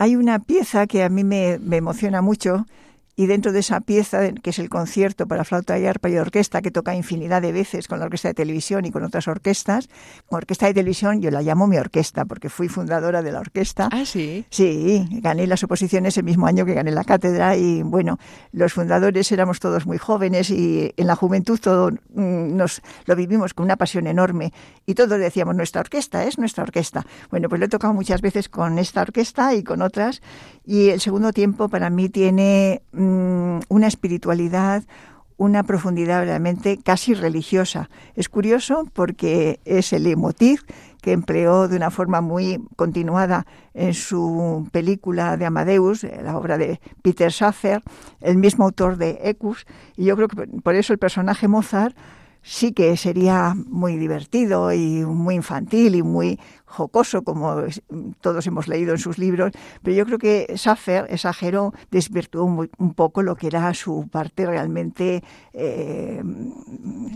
Hay 0.01 0.15
una 0.15 0.39
pieza 0.39 0.88
que 0.88 1.03
a 1.03 1.10
mí 1.10 1.25
me, 1.25 1.60
me 1.60 1.75
emociona 1.75 2.22
mucho, 2.22 2.65
y 3.19 3.27
dentro 3.27 3.51
de 3.51 3.59
esa 3.59 3.81
pieza, 3.81 4.31
que 4.31 4.51
es 4.51 4.59
el 4.59 4.69
concierto 4.69 5.27
para 5.27 5.43
flauta 5.43 5.77
y 5.77 5.85
arpa 5.85 6.09
y 6.09 6.15
orquesta, 6.15 6.61
que 6.61 6.71
toca 6.71 6.95
infinidad 6.95 7.41
de 7.41 7.51
veces 7.51 7.89
con 7.89 7.99
la 7.99 8.05
orquesta 8.05 8.29
de 8.29 8.33
televisión 8.33 8.85
y 8.85 8.91
con 8.91 9.03
otras 9.03 9.27
orquestas, 9.27 9.89
orquesta 10.29 10.67
de 10.67 10.73
televisión 10.73 11.21
yo 11.21 11.29
la 11.29 11.41
llamo 11.41 11.67
mi 11.67 11.75
orquesta, 11.75 12.23
porque 12.23 12.47
fui 12.47 12.69
fundadora 12.69 13.21
de 13.21 13.33
la 13.33 13.41
orquesta. 13.41 13.89
Ah, 13.91 14.05
sí. 14.05 14.45
Sí, 14.49 15.05
gané 15.11 15.47
las 15.47 15.61
oposiciones 15.65 16.17
el 16.17 16.23
mismo 16.23 16.47
año 16.47 16.65
que 16.65 16.73
gané 16.73 16.91
la 16.91 17.03
cátedra 17.03 17.57
y 17.57 17.81
bueno, 17.83 18.19
los 18.53 18.71
fundadores 18.71 19.29
éramos 19.33 19.59
todos 19.59 19.85
muy 19.85 19.97
jóvenes 19.97 20.49
y 20.49 20.93
en 20.95 21.05
la 21.05 21.17
juventud 21.17 21.59
todo 21.59 21.91
mm, 21.91 22.55
nos 22.55 22.81
lo 23.03 23.17
vivimos 23.17 23.53
con 23.53 23.65
una 23.65 23.75
pasión 23.75 24.07
enorme 24.07 24.53
y 24.85 24.93
todos 24.93 25.19
decíamos, 25.19 25.57
nuestra 25.57 25.81
orquesta 25.81 26.23
es 26.23 26.38
nuestra 26.38 26.63
orquesta. 26.63 27.05
Bueno, 27.31 27.49
pues 27.49 27.59
lo 27.59 27.65
he 27.65 27.69
tocado 27.69 27.93
muchas 27.93 28.21
veces 28.21 28.47
con 28.47 28.79
esta 28.79 29.01
orquesta 29.01 29.53
y 29.55 29.63
con 29.63 29.81
otras 29.81 30.21
y 30.65 30.88
el 30.91 31.01
segundo 31.01 31.33
tiempo 31.33 31.67
para 31.67 31.89
mí 31.89 32.07
tiene 32.07 32.81
mm, 32.93 33.08
Mm, 33.09 33.61
una 33.69 33.87
espiritualidad, 33.87 34.83
una 35.37 35.63
profundidad 35.63 36.23
realmente 36.25 36.77
casi 36.77 37.15
religiosa. 37.15 37.89
Es 38.15 38.29
curioso 38.29 38.85
porque 38.93 39.59
es 39.65 39.93
el 39.93 40.05
emotiv 40.05 40.63
que 41.01 41.13
empleó 41.13 41.67
de 41.67 41.77
una 41.77 41.89
forma 41.89 42.21
muy 42.21 42.61
continuada 42.75 43.47
en 43.73 43.93
su 43.93 44.67
película 44.71 45.37
de 45.37 45.45
Amadeus, 45.45 46.03
la 46.03 46.37
obra 46.37 46.57
de 46.57 46.79
Peter 47.01 47.31
Schaffer, 47.31 47.81
el 48.21 48.37
mismo 48.37 48.65
autor 48.65 48.97
de 48.97 49.17
Ecus, 49.23 49.65
y 49.95 50.05
yo 50.05 50.15
creo 50.15 50.27
que 50.27 50.45
por 50.61 50.75
eso 50.75 50.93
el 50.93 50.99
personaje 50.99 51.47
Mozart 51.47 51.95
sí 52.41 52.72
que 52.74 52.96
sería 52.98 53.53
muy 53.55 53.98
divertido 53.98 54.72
y 54.74 55.05
muy 55.05 55.36
infantil 55.36 55.96
y 55.96 56.03
muy 56.03 56.39
jocoso, 56.65 57.24
como 57.24 57.63
todos 58.22 58.46
hemos 58.48 58.67
leído 58.67 58.93
en 58.93 59.00
sus 59.00 59.17
libros, 59.17 59.51
pero 59.81 59.96
yo 59.96 60.05
creo 60.05 60.17
que 60.19 60.53
Schaffer 60.55 61.08
exageró, 61.10 61.74
desvirtuó 61.89 62.43
un 62.43 62.93
poco 62.93 63.24
lo 63.24 63.36
que 63.36 63.48
era 63.48 63.74
su 63.74 64.08
parte 64.10 64.46
realmente, 64.46 65.24
eh, 65.53 66.22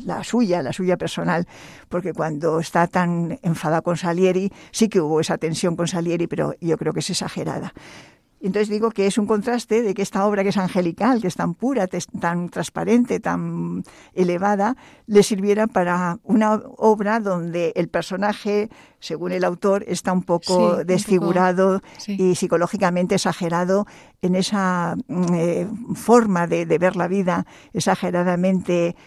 la 0.05 0.23
suya, 0.23 0.63
la 0.63 0.73
suya 0.73 0.97
personal, 0.97 1.47
porque 1.87 2.13
cuando 2.13 2.59
está 2.59 2.87
tan 2.87 3.39
enfadada 3.43 3.81
con 3.81 3.95
Salieri, 3.95 4.51
sí 4.71 4.89
que 4.89 5.01
hubo 5.01 5.19
esa 5.19 5.37
tensión 5.37 5.75
con 5.75 5.87
Salieri, 5.87 6.27
pero 6.27 6.55
yo 6.59 6.77
creo 6.77 6.93
que 6.93 6.99
es 6.99 7.09
exagerada. 7.09 7.73
Entonces 8.47 8.67
digo 8.67 8.91
que 8.91 9.07
es 9.07 9.17
un 9.17 9.25
contraste 9.25 9.81
de 9.81 9.93
que 9.93 10.01
esta 10.01 10.25
obra 10.25 10.43
que 10.43 10.49
es 10.49 10.57
angelical, 10.57 11.21
que 11.21 11.27
es 11.27 11.35
tan 11.35 11.53
pura, 11.53 11.87
tan 11.87 12.49
transparente, 12.49 13.21
tan 13.21 13.83
elevada, 14.13 14.75
le 15.07 15.23
sirviera 15.23 15.65
para 15.67 16.19
una 16.23 16.61
obra 16.77 17.21
donde 17.21 17.71
el 17.75 17.87
personaje, 17.87 18.69
según 18.99 19.31
el 19.31 19.45
autor, 19.45 19.85
está 19.87 20.11
un 20.11 20.23
poco 20.23 20.83
desfigurado 20.83 21.81
y 22.05 22.35
psicológicamente 22.35 23.15
exagerado 23.15 23.87
en 24.21 24.35
esa 24.35 24.95
mm, 25.07 25.33
eh, 25.33 25.67
forma 25.95 26.45
de, 26.45 26.65
de 26.65 26.77
ver 26.77 26.97
la 26.97 27.07
vida 27.07 27.45
exageradamente 27.71 28.97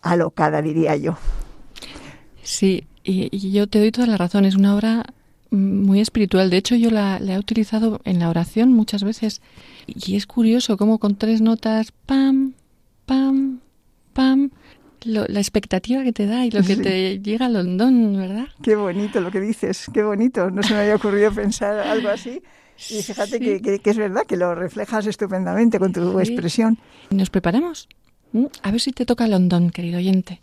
alocada, 0.00 0.62
diría 0.62 0.94
yo. 0.94 1.16
Sí, 2.44 2.86
y, 3.02 3.50
yo 3.50 3.66
te 3.66 3.78
doy 3.78 3.90
toda 3.90 4.06
la 4.06 4.16
razón. 4.16 4.44
Es 4.44 4.56
una 4.56 4.74
obra 4.74 5.04
muy 5.56 6.00
espiritual. 6.00 6.50
De 6.50 6.56
hecho, 6.56 6.74
yo 6.76 6.90
la, 6.90 7.18
he 7.18 7.38
utilizado 7.38 8.00
en 8.04 8.18
la 8.18 8.28
oración 8.30 8.72
muchas 8.72 9.04
veces 9.04 9.40
y 9.86 10.16
es 10.16 10.26
curioso 10.26 10.76
cómo 10.76 10.98
con 10.98 11.16
tres 11.16 11.40
notas, 11.40 11.92
pam, 12.06 12.54
pam, 13.06 13.60
pam, 14.12 14.50
la 15.04 15.40
expectativa 15.40 16.02
que 16.02 16.12
te 16.12 16.26
da 16.26 16.44
y 16.44 16.50
lo 16.50 16.62
que 16.62 16.76
te 16.76 17.20
llega 17.20 17.46
a 17.46 17.48
Londón, 17.48 18.16
¿verdad? 18.16 18.48
Qué 18.62 18.74
bonito 18.74 19.20
lo 19.20 19.30
que 19.30 19.40
dices, 19.40 19.86
qué 19.92 20.02
bonito. 20.02 20.50
No 20.50 20.62
se 20.62 20.74
me 20.74 20.80
había 20.80 20.96
ocurrido 20.96 21.32
pensar 21.32 21.78
algo 21.78 22.08
así. 22.08 22.42
Y 22.90 23.02
fíjate 23.02 23.40
que, 23.40 23.80
es 23.82 23.96
verdad, 23.96 24.22
que 24.26 24.36
lo 24.36 24.54
reflejas 24.54 25.06
estupendamente 25.06 25.78
con 25.78 25.92
tu 25.92 26.18
expresión. 26.20 26.78
¿Nos 27.10 27.30
preparamos? 27.30 27.88
¿Mm? 28.32 28.46
A 28.62 28.70
ver 28.70 28.80
si 28.80 28.92
te 28.92 29.06
toca 29.06 29.26
Londón, 29.28 29.70
querido 29.70 29.98
oyente. 29.98 30.40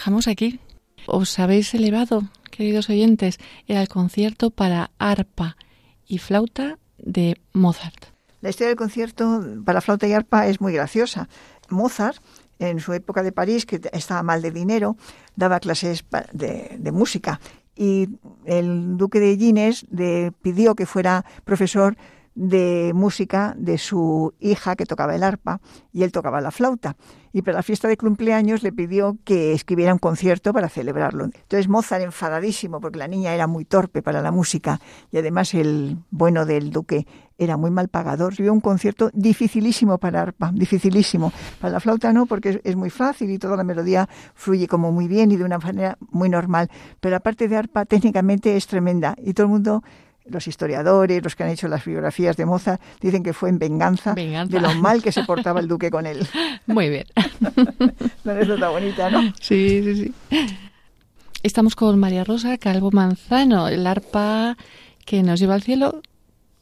Dejamos 0.00 0.28
aquí. 0.28 0.60
Os 1.04 1.38
habéis 1.38 1.74
elevado, 1.74 2.22
queridos 2.50 2.88
oyentes, 2.88 3.36
el 3.66 3.86
concierto 3.86 4.48
para 4.48 4.90
arpa 4.98 5.58
y 6.06 6.16
flauta 6.16 6.78
de 6.96 7.38
Mozart. 7.52 8.06
La 8.40 8.48
historia 8.48 8.68
del 8.68 8.78
concierto 8.78 9.44
para 9.62 9.82
flauta 9.82 10.06
y 10.06 10.14
arpa 10.14 10.46
es 10.46 10.58
muy 10.58 10.72
graciosa. 10.72 11.28
Mozart, 11.68 12.16
en 12.58 12.80
su 12.80 12.94
época 12.94 13.22
de 13.22 13.32
París, 13.32 13.66
que 13.66 13.78
estaba 13.92 14.22
mal 14.22 14.40
de 14.40 14.50
dinero, 14.50 14.96
daba 15.36 15.60
clases 15.60 16.02
de, 16.32 16.76
de 16.78 16.92
música 16.92 17.38
y 17.76 18.08
el 18.46 18.96
duque 18.96 19.20
de 19.20 19.36
Gines 19.36 19.84
le 19.90 20.32
pidió 20.32 20.74
que 20.74 20.86
fuera 20.86 21.26
profesor 21.44 21.98
de 22.34 22.92
música 22.94 23.54
de 23.56 23.78
su 23.78 24.34
hija 24.40 24.76
que 24.76 24.86
tocaba 24.86 25.14
el 25.14 25.22
arpa 25.22 25.60
y 25.92 26.02
él 26.02 26.12
tocaba 26.12 26.40
la 26.40 26.50
flauta. 26.50 26.96
Y 27.32 27.42
para 27.42 27.58
la 27.58 27.62
fiesta 27.62 27.86
de 27.86 27.96
cumpleaños 27.96 28.62
le 28.62 28.72
pidió 28.72 29.16
que 29.24 29.52
escribiera 29.52 29.92
un 29.92 29.98
concierto 29.98 30.52
para 30.52 30.68
celebrarlo. 30.68 31.24
Entonces 31.24 31.68
Mozart, 31.68 32.02
enfadadísimo, 32.02 32.80
porque 32.80 32.98
la 32.98 33.08
niña 33.08 33.34
era 33.34 33.46
muy 33.46 33.64
torpe 33.64 34.02
para 34.02 34.20
la 34.20 34.32
música 34.32 34.80
y 35.12 35.18
además 35.18 35.54
el 35.54 35.98
bueno 36.10 36.46
del 36.46 36.70
duque 36.70 37.06
era 37.38 37.56
muy 37.56 37.70
mal 37.70 37.88
pagador, 37.88 38.32
escribió 38.32 38.52
un 38.52 38.60
concierto 38.60 39.10
dificilísimo 39.14 39.98
para 39.98 40.20
arpa, 40.20 40.52
dificilísimo. 40.52 41.32
Para 41.60 41.72
la 41.74 41.80
flauta 41.80 42.12
no, 42.12 42.26
porque 42.26 42.60
es, 42.62 42.76
muy 42.76 42.90
fácil 42.90 43.30
y 43.30 43.38
toda 43.38 43.56
la 43.56 43.64
melodía 43.64 44.08
fluye 44.34 44.68
como 44.68 44.92
muy 44.92 45.08
bien 45.08 45.32
y 45.32 45.36
de 45.36 45.44
una 45.44 45.58
manera 45.58 45.96
muy 46.10 46.28
normal. 46.28 46.68
Pero 47.00 47.12
la 47.12 47.20
parte 47.20 47.48
de 47.48 47.56
arpa 47.56 47.86
técnicamente 47.86 48.56
es 48.56 48.66
tremenda 48.66 49.14
y 49.18 49.32
todo 49.32 49.46
el 49.46 49.52
mundo 49.52 49.82
los 50.26 50.46
historiadores, 50.46 51.22
los 51.22 51.34
que 51.34 51.44
han 51.44 51.50
hecho 51.50 51.68
las 51.68 51.84
biografías 51.84 52.36
de 52.36 52.46
Mozart, 52.46 52.80
dicen 53.00 53.22
que 53.22 53.32
fue 53.32 53.48
en 53.48 53.58
venganza, 53.58 54.14
de 54.14 54.60
lo 54.60 54.74
mal 54.74 55.02
que 55.02 55.12
se 55.12 55.24
portaba 55.26 55.60
el 55.60 55.68
duque 55.68 55.90
con 55.90 56.06
él. 56.06 56.26
Muy 56.66 56.88
bien. 56.88 57.06
Una 58.24 58.32
anécdota 58.32 58.68
bonita, 58.68 59.10
¿no? 59.10 59.22
Sí, 59.40 59.82
sí, 59.82 59.94
sí. 59.96 60.14
Estamos 61.42 61.74
con 61.74 61.98
María 61.98 62.22
Rosa 62.24 62.58
Calvo 62.58 62.90
Manzano, 62.90 63.68
el 63.68 63.86
arpa 63.86 64.56
que 65.06 65.22
nos 65.22 65.40
lleva 65.40 65.54
al 65.54 65.62
cielo 65.62 66.02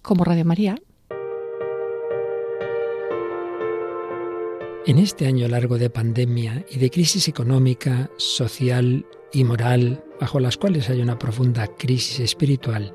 como 0.03 0.25
Radio 0.25 0.45
María. 0.45 0.77
En 4.87 4.99
este 4.99 5.27
año 5.27 5.49
largo 5.49 5.77
de 5.77 5.91
pandemia 5.91 6.65
y 6.71 6.79
de 6.79 6.91
crisis 6.91 7.29
económica, 7.29 8.09
social 8.17 9.05
y 9.33 9.45
moral, 9.45 10.03
bajo 10.19 10.41
las 10.41 10.57
cuales 10.57 10.89
hay 10.89 11.03
una 11.03 11.19
profunda 11.19 11.67
crisis 11.67 12.21
espiritual, 12.21 12.95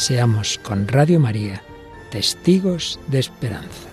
Seamos 0.00 0.56
con 0.56 0.88
Radio 0.88 1.20
María 1.20 1.62
testigos 2.10 2.98
de 3.08 3.18
esperanza. 3.18 3.90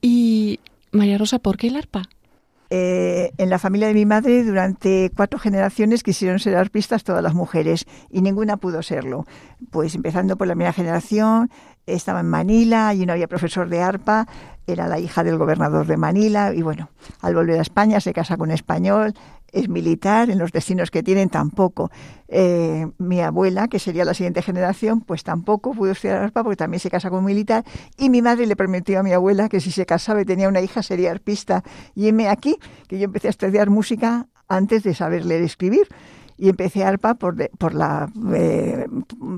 Y 0.00 0.60
María 0.92 1.18
Rosa, 1.18 1.40
¿por 1.40 1.56
qué 1.56 1.66
el 1.66 1.74
arpa? 1.74 2.08
Eh, 2.74 3.34
en 3.36 3.50
la 3.50 3.58
familia 3.58 3.88
de 3.88 3.92
mi 3.92 4.06
madre 4.06 4.44
durante 4.44 5.12
cuatro 5.14 5.38
generaciones 5.38 6.02
quisieron 6.02 6.38
ser 6.38 6.56
arpistas 6.56 7.04
todas 7.04 7.22
las 7.22 7.34
mujeres 7.34 7.84
y 8.08 8.22
ninguna 8.22 8.56
pudo 8.56 8.82
serlo. 8.82 9.26
Pues 9.70 9.94
empezando 9.94 10.38
por 10.38 10.46
la 10.46 10.54
primera 10.54 10.72
generación, 10.72 11.50
estaba 11.84 12.20
en 12.20 12.30
Manila, 12.30 12.94
y 12.94 13.04
no 13.04 13.12
había 13.12 13.28
profesor 13.28 13.68
de 13.68 13.82
arpa, 13.82 14.26
era 14.66 14.88
la 14.88 14.98
hija 14.98 15.22
del 15.22 15.36
gobernador 15.36 15.86
de 15.86 15.98
Manila 15.98 16.54
y 16.54 16.62
bueno, 16.62 16.88
al 17.20 17.34
volver 17.34 17.58
a 17.58 17.62
España 17.62 18.00
se 18.00 18.14
casa 18.14 18.38
con 18.38 18.48
un 18.48 18.54
español, 18.54 19.12
es 19.52 19.68
militar, 19.68 20.30
en 20.30 20.38
los 20.38 20.50
destinos 20.50 20.90
que 20.90 21.02
tienen 21.02 21.28
tampoco. 21.28 21.90
Eh, 22.28 22.86
mi 22.98 23.20
abuela, 23.20 23.68
que 23.68 23.78
sería 23.78 24.04
la 24.04 24.14
siguiente 24.14 24.42
generación, 24.42 25.02
pues 25.02 25.22
tampoco 25.22 25.72
pudo 25.72 25.92
estudiar 25.92 26.22
arpa 26.22 26.42
porque 26.42 26.56
también 26.56 26.80
se 26.80 26.90
casa 26.90 27.10
con 27.10 27.20
un 27.20 27.26
militar 27.26 27.64
y 27.98 28.08
mi 28.08 28.22
madre 28.22 28.46
le 28.46 28.56
prometió 28.56 29.00
a 29.00 29.02
mi 29.02 29.12
abuela 29.12 29.48
que 29.48 29.60
si 29.60 29.70
se 29.70 29.84
casaba 29.84 30.22
y 30.22 30.24
tenía 30.24 30.48
una 30.48 30.60
hija 30.60 30.82
sería 30.82 31.10
arpista. 31.10 31.62
Y 31.94 32.08
heme 32.08 32.28
aquí, 32.28 32.56
que 32.88 32.98
yo 32.98 33.04
empecé 33.04 33.28
a 33.28 33.30
estudiar 33.30 33.68
música 33.68 34.28
antes 34.48 34.82
de 34.82 34.94
saber 34.94 35.24
leer 35.24 35.42
y 35.42 35.46
escribir 35.46 35.88
y 36.42 36.48
empecé 36.48 36.82
arpa 36.82 37.14
por, 37.14 37.36
por, 37.50 37.72
la, 37.72 38.10
eh, 38.34 38.88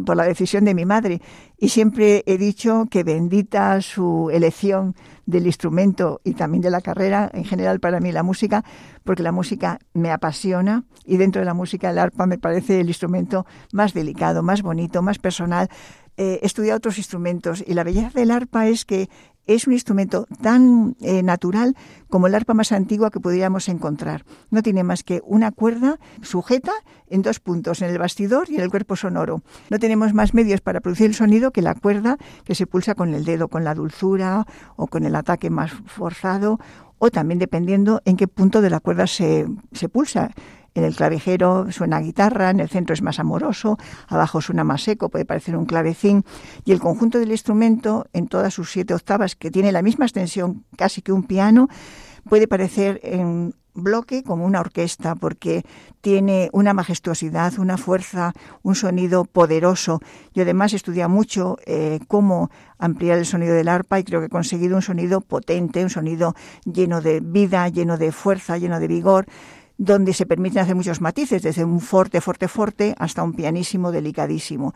por 0.07 0.17
la 0.17 0.25
decisión 0.25 0.65
de 0.65 0.73
mi 0.73 0.87
madre. 0.87 1.21
Y 1.59 1.69
siempre 1.69 2.25
he 2.25 2.39
dicho 2.39 2.87
que 2.91 3.05
bendita 3.05 3.79
su 3.83 4.31
elección 4.33 4.97
del 5.27 5.45
instrumento 5.45 6.23
y 6.25 6.33
también 6.33 6.63
de 6.63 6.71
la 6.71 6.81
carrera, 6.81 7.31
en 7.35 7.45
general 7.45 7.79
para 7.79 8.01
mí 8.01 8.11
la 8.11 8.23
música, 8.23 8.65
porque 9.05 9.23
la 9.23 9.33
música 9.33 9.81
me 9.93 10.13
apasiona 10.13 10.85
y 11.05 11.19
dentro 11.19 11.41
de 11.41 11.45
la 11.45 11.53
música 11.53 11.91
el 11.91 11.99
arpa 11.99 12.25
me 12.25 12.39
parece 12.39 12.81
el 12.81 12.89
instrumento 12.89 13.45
más 13.71 13.93
delicado, 13.93 14.43
más 14.43 14.63
bonito, 14.63 15.03
más 15.03 15.19
personal. 15.19 15.69
Eh, 16.17 16.39
he 16.41 16.47
estudiado 16.47 16.79
otros 16.79 16.97
instrumentos 16.97 17.63
y 17.67 17.75
la 17.75 17.85
belleza 17.85 18.19
del 18.19 18.31
arpa 18.31 18.67
es 18.67 18.87
que 18.87 19.11
es 19.47 19.67
un 19.67 19.73
instrumento 19.73 20.27
tan 20.43 20.97
eh, 21.01 21.23
natural 21.23 21.77
como 22.09 22.27
el 22.27 22.35
arpa 22.35 22.55
más 22.55 22.73
antigua 22.73 23.11
que 23.11 23.21
pudiéramos 23.21 23.69
encontrar. 23.69 24.25
No 24.51 24.63
tiene 24.63 24.85
más 24.85 25.03
que 25.03 25.21
una 25.25 25.51
cuerda 25.51 25.99
sujeta 26.23 26.73
en 27.09 27.23
dos 27.23 27.41
puntos, 27.41 27.83
en 27.83 27.91
el 27.91 27.99
bastidor 27.99 28.49
y 28.51 28.57
en 28.57 28.63
el 28.63 28.71
cuerpo 28.71 28.97
sonoro. 28.97 29.43
No 29.71 29.79
tenemos 29.79 30.15
más 30.15 30.35
medios 30.35 30.61
para 30.61 30.81
producir 30.81 31.07
el 31.07 31.15
sonido 31.15 31.51
que 31.51 31.63
la 31.63 31.75
cuerda 31.75 32.17
que 32.45 32.55
se 32.55 32.67
pulsa 32.67 32.95
con 32.95 33.15
el 33.15 33.25
dedo, 33.25 33.49
con 33.49 33.65
la 33.65 33.75
dulzura 33.75 34.47
o 34.77 34.87
con 34.87 35.05
el 35.05 35.15
ataque 35.15 35.51
más 35.51 35.73
forzado 35.87 36.59
o 37.05 37.11
también 37.11 37.39
dependiendo 37.39 38.01
en 38.07 38.17
qué 38.17 38.27
punto 38.27 38.63
de 38.63 38.71
la 38.71 38.81
cuerda 38.81 39.07
se, 39.07 39.47
se 39.73 39.91
pulsa. 39.91 40.31
En 40.75 40.85
el 40.85 40.97
clavijero 40.97 41.71
suena 41.71 42.01
guitarra, 42.01 42.49
en 42.49 42.61
el 42.61 42.71
centro 42.71 42.95
es 42.95 43.03
más 43.03 43.19
amoroso, 43.19 43.77
abajo 44.09 44.41
suena 44.41 44.65
más 44.65 44.83
seco, 44.83 45.11
puede 45.11 45.27
parecer 45.27 45.55
un 45.55 45.67
clavecín. 45.67 46.25
Y 46.65 46.73
el 46.73 46.81
conjunto 46.81 47.19
del 47.19 47.31
instrumento, 47.31 48.07
en 48.15 48.27
todas 48.27 48.55
sus 48.55 48.73
siete 48.73 48.95
octavas, 48.95 49.37
que 49.37 49.51
tiene 49.51 49.71
la 49.71 49.83
misma 49.83 50.07
extensión 50.07 50.65
casi 50.79 51.03
que 51.03 51.13
un 51.13 51.25
piano, 51.25 51.69
puede 52.29 52.49
parecer 52.49 53.01
en 53.03 53.55
bloque 53.75 54.23
como 54.23 54.45
una 54.45 54.61
orquesta 54.61 55.15
porque 55.17 55.65
tiene 56.01 56.49
una 56.53 56.73
majestuosidad, 56.75 57.59
una 57.59 57.77
fuerza, 57.77 58.33
un 58.63 58.75
sonido 58.75 59.25
poderoso. 59.25 60.01
Yo 60.33 60.43
además 60.43 60.73
he 60.73 60.77
estudiado 60.77 61.11
mucho 61.11 61.57
eh, 61.67 61.99
cómo 62.09 62.51
ampliar 62.79 63.19
el 63.19 63.27
sonido 63.27 63.55
del 63.55 63.69
arpa 63.69 63.99
y 63.99 64.05
creo 64.05 64.21
que 64.21 64.27
he 64.27 64.31
conseguido 64.31 64.77
un 64.77 64.83
sonido 64.83 65.21
potente, 65.21 65.83
un 65.83 65.91
sonido 65.91 66.35
lleno 66.65 67.01
de 67.01 67.21
vida, 67.21 67.69
lleno 67.69 67.99
de 67.99 68.13
fuerza, 68.13 68.59
lleno 68.59 68.81
de 68.81 68.89
vigor 68.89 69.27
donde 69.77 70.13
se 70.13 70.25
permiten 70.25 70.63
hacer 70.63 70.77
muchos 70.77 71.01
matices, 71.01 71.43
desde 71.43 71.65
un 71.65 71.81
forte, 71.81 72.21
forte, 72.21 72.47
forte 72.47 72.95
hasta 72.97 73.25
un 73.25 73.33
pianísimo 73.33 73.91
delicadísimo. 73.91 74.73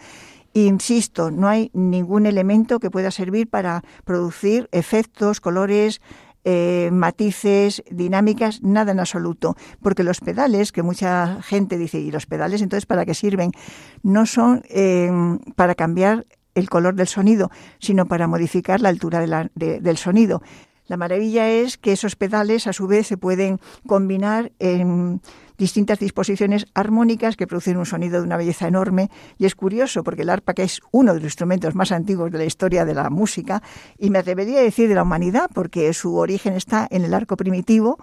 Insisto, 0.54 1.30
no 1.30 1.46
hay 1.46 1.70
ningún 1.72 2.26
elemento 2.26 2.80
que 2.80 2.90
pueda 2.90 3.10
servir 3.10 3.48
para 3.48 3.82
producir 4.04 4.68
efectos, 4.72 5.40
colores 5.40 6.00
eh, 6.44 6.90
matices, 6.92 7.82
dinámicas, 7.90 8.62
nada 8.62 8.92
en 8.92 9.00
absoluto. 9.00 9.56
Porque 9.82 10.02
los 10.02 10.20
pedales, 10.20 10.72
que 10.72 10.82
mucha 10.82 11.42
gente 11.42 11.78
dice, 11.78 12.00
¿y 12.00 12.10
los 12.10 12.26
pedales 12.26 12.62
entonces 12.62 12.86
para 12.86 13.04
qué 13.04 13.14
sirven? 13.14 13.52
No 14.02 14.26
son 14.26 14.62
eh, 14.68 15.10
para 15.56 15.74
cambiar 15.74 16.26
el 16.54 16.68
color 16.68 16.94
del 16.94 17.08
sonido, 17.08 17.50
sino 17.78 18.06
para 18.06 18.26
modificar 18.26 18.80
la 18.80 18.88
altura 18.88 19.48
del 19.54 19.96
sonido. 19.96 20.42
La 20.86 20.96
maravilla 20.96 21.50
es 21.50 21.76
que 21.76 21.92
esos 21.92 22.16
pedales 22.16 22.66
a 22.66 22.72
su 22.72 22.86
vez 22.86 23.06
se 23.06 23.16
pueden 23.18 23.60
combinar 23.86 24.52
en 24.58 25.20
distintas 25.58 25.98
disposiciones 25.98 26.66
armónicas 26.74 27.36
que 27.36 27.46
producen 27.46 27.76
un 27.76 27.86
sonido 27.86 28.18
de 28.18 28.24
una 28.24 28.36
belleza 28.36 28.68
enorme. 28.68 29.10
Y 29.36 29.44
es 29.44 29.54
curioso 29.54 30.02
porque 30.04 30.22
el 30.22 30.30
arpa 30.30 30.54
que 30.54 30.62
es 30.62 30.80
uno 30.92 31.12
de 31.12 31.20
los 31.20 31.26
instrumentos 31.26 31.74
más 31.74 31.92
antiguos 31.92 32.30
de 32.30 32.38
la 32.38 32.44
historia 32.44 32.84
de 32.84 32.94
la 32.94 33.10
música 33.10 33.62
y 33.98 34.10
me 34.10 34.20
atrevería 34.20 34.60
a 34.60 34.62
decir 34.62 34.88
de 34.88 34.94
la 34.94 35.02
humanidad 35.02 35.50
porque 35.52 35.92
su 35.92 36.16
origen 36.16 36.54
está 36.54 36.86
en 36.90 37.04
el 37.04 37.12
arco 37.12 37.36
primitivo 37.36 37.98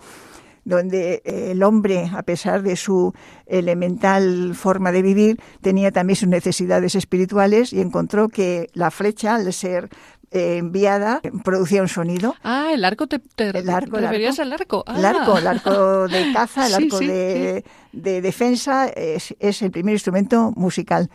donde 0.66 1.22
eh, 1.24 1.52
el 1.52 1.64
hombre, 1.64 2.12
a 2.14 2.24
pesar 2.24 2.64
de 2.64 2.76
su 2.76 3.14
elemental 3.46 4.56
forma 4.56 4.92
de 4.92 5.04
vivir, 5.04 5.40
tenía 5.62 5.92
también 5.92 6.18
sus 6.18 6.28
necesidades 6.28 6.96
espirituales 6.96 7.72
y 7.72 7.80
encontró 7.80 8.28
que 8.28 8.70
la 8.74 8.90
flecha, 8.92 9.36
al 9.36 9.54
ser 9.54 9.90
eh, 10.36 10.58
enviada 10.58 11.22
producía 11.44 11.82
un 11.82 11.88
sonido. 11.88 12.36
Ah, 12.44 12.72
el 12.74 12.84
arco 12.84 13.08
te, 13.08 13.22
el 13.38 13.70
arco, 13.70 13.98
referías 13.98 14.38
al 14.40 14.52
arco. 14.52 14.84
El 14.88 15.06
arco, 15.06 15.38
el 15.38 15.48
arco 15.48 16.08
de 16.10 16.34
caza, 16.34 16.68
el 16.68 16.74
arco 16.84 17.00
de, 17.00 17.64
de, 17.94 18.22
defensa 18.22 18.88
es, 18.88 19.34
es 19.40 19.62
el 19.62 19.72
primer 19.72 19.94
instrumento 19.94 20.52
musical 20.56 21.10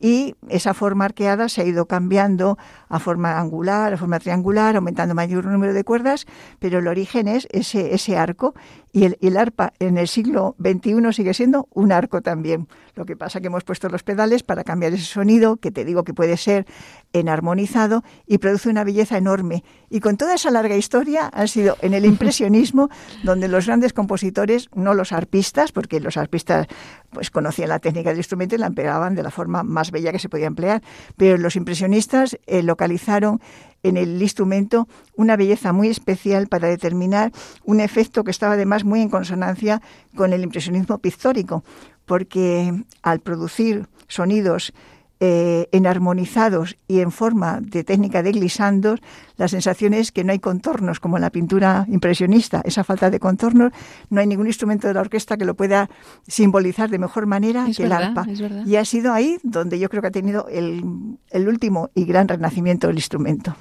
y 0.00 0.36
esa 0.48 0.74
forma 0.74 1.06
arqueada 1.06 1.48
se 1.48 1.62
ha 1.62 1.64
ido 1.64 1.86
cambiando 1.86 2.56
a 2.88 3.00
forma 3.00 3.38
angular, 3.38 3.92
a 3.92 3.96
forma 3.96 4.20
triangular, 4.20 4.76
aumentando 4.76 5.14
mayor 5.14 5.46
número 5.46 5.74
de 5.74 5.84
cuerdas, 5.84 6.26
pero 6.58 6.78
el 6.78 6.86
origen 6.86 7.26
es 7.26 7.48
ese, 7.50 7.94
ese 7.94 8.16
arco 8.16 8.54
y 8.92 9.04
el, 9.04 9.18
el, 9.20 9.36
arpa 9.36 9.72
en 9.80 9.98
el 9.98 10.08
siglo 10.08 10.54
XXI 10.60 11.12
sigue 11.12 11.34
siendo 11.34 11.68
un 11.72 11.92
arco 11.92 12.22
también. 12.22 12.68
Lo 12.94 13.04
que 13.06 13.16
pasa 13.16 13.40
que 13.40 13.48
hemos 13.48 13.64
puesto 13.64 13.88
los 13.88 14.02
pedales 14.02 14.42
para 14.42 14.64
cambiar 14.64 14.92
ese 14.92 15.04
sonido, 15.04 15.56
que 15.56 15.70
te 15.70 15.84
digo 15.84 16.04
que 16.04 16.14
puede 16.14 16.36
ser 16.36 16.66
enarmonizado 17.12 18.04
y 18.26 18.38
produce 18.38 18.68
una 18.68 18.84
belleza 18.84 19.16
enorme. 19.16 19.64
Y 19.90 20.00
con 20.00 20.16
toda 20.16 20.34
esa 20.34 20.50
larga 20.50 20.76
historia 20.76 21.26
ha 21.26 21.46
sido 21.46 21.76
en 21.80 21.94
el 21.94 22.04
impresionismo 22.04 22.90
donde 23.22 23.48
los 23.48 23.66
grandes 23.66 23.92
compositores, 23.92 24.68
no 24.74 24.94
los 24.94 25.12
arpistas, 25.12 25.72
porque 25.72 26.00
los 26.00 26.16
arpistas 26.16 26.66
pues 27.10 27.30
conocían 27.30 27.70
la 27.70 27.78
técnica 27.78 28.10
del 28.10 28.18
instrumento 28.18 28.54
y 28.54 28.58
la 28.58 28.66
empleaban 28.66 29.14
de 29.14 29.22
la 29.22 29.30
forma 29.30 29.62
más 29.62 29.90
bella 29.90 30.12
que 30.12 30.18
se 30.18 30.28
podía 30.28 30.46
emplear, 30.46 30.82
pero 31.16 31.38
los 31.38 31.56
impresionistas 31.56 32.38
eh, 32.46 32.62
localizaron 32.62 33.40
en 33.82 33.96
el 33.96 34.20
instrumento 34.20 34.88
una 35.16 35.36
belleza 35.36 35.72
muy 35.72 35.88
especial 35.88 36.48
para 36.48 36.68
determinar 36.68 37.32
un 37.64 37.80
efecto 37.80 38.24
que 38.24 38.30
estaba 38.30 38.54
además 38.54 38.84
muy 38.84 39.00
en 39.00 39.08
consonancia 39.08 39.80
con 40.16 40.32
el 40.32 40.42
impresionismo 40.42 40.98
pictórico, 40.98 41.64
porque 42.04 42.84
al 43.02 43.20
producir 43.20 43.86
sonidos 44.08 44.72
eh, 45.20 45.68
enarmonizados 45.72 46.76
y 46.86 47.00
en 47.00 47.10
forma 47.10 47.60
de 47.60 47.82
técnica 47.84 48.22
de 48.22 48.32
glisandos, 48.32 49.00
la 49.36 49.48
sensación 49.48 49.94
es 49.94 50.12
que 50.12 50.22
no 50.24 50.32
hay 50.32 50.38
contornos, 50.38 51.00
como 51.00 51.16
en 51.16 51.22
la 51.22 51.30
pintura 51.30 51.86
impresionista. 51.88 52.62
Esa 52.64 52.84
falta 52.84 53.10
de 53.10 53.18
contornos, 53.18 53.72
no 54.10 54.20
hay 54.20 54.26
ningún 54.26 54.46
instrumento 54.46 54.86
de 54.86 54.94
la 54.94 55.00
orquesta 55.00 55.36
que 55.36 55.44
lo 55.44 55.54
pueda 55.54 55.90
simbolizar 56.26 56.88
de 56.90 56.98
mejor 56.98 57.26
manera 57.26 57.66
que 57.76 57.84
el 57.84 57.92
arpa. 57.92 58.26
Y 58.64 58.76
ha 58.76 58.84
sido 58.84 59.12
ahí 59.12 59.38
donde 59.42 59.78
yo 59.78 59.88
creo 59.88 60.02
que 60.02 60.08
ha 60.08 60.12
tenido 60.12 60.46
el, 60.48 60.84
el 61.30 61.48
último 61.48 61.90
y 61.94 62.04
gran 62.04 62.28
renacimiento 62.28 62.86
del 62.86 62.96
instrumento. 62.96 63.56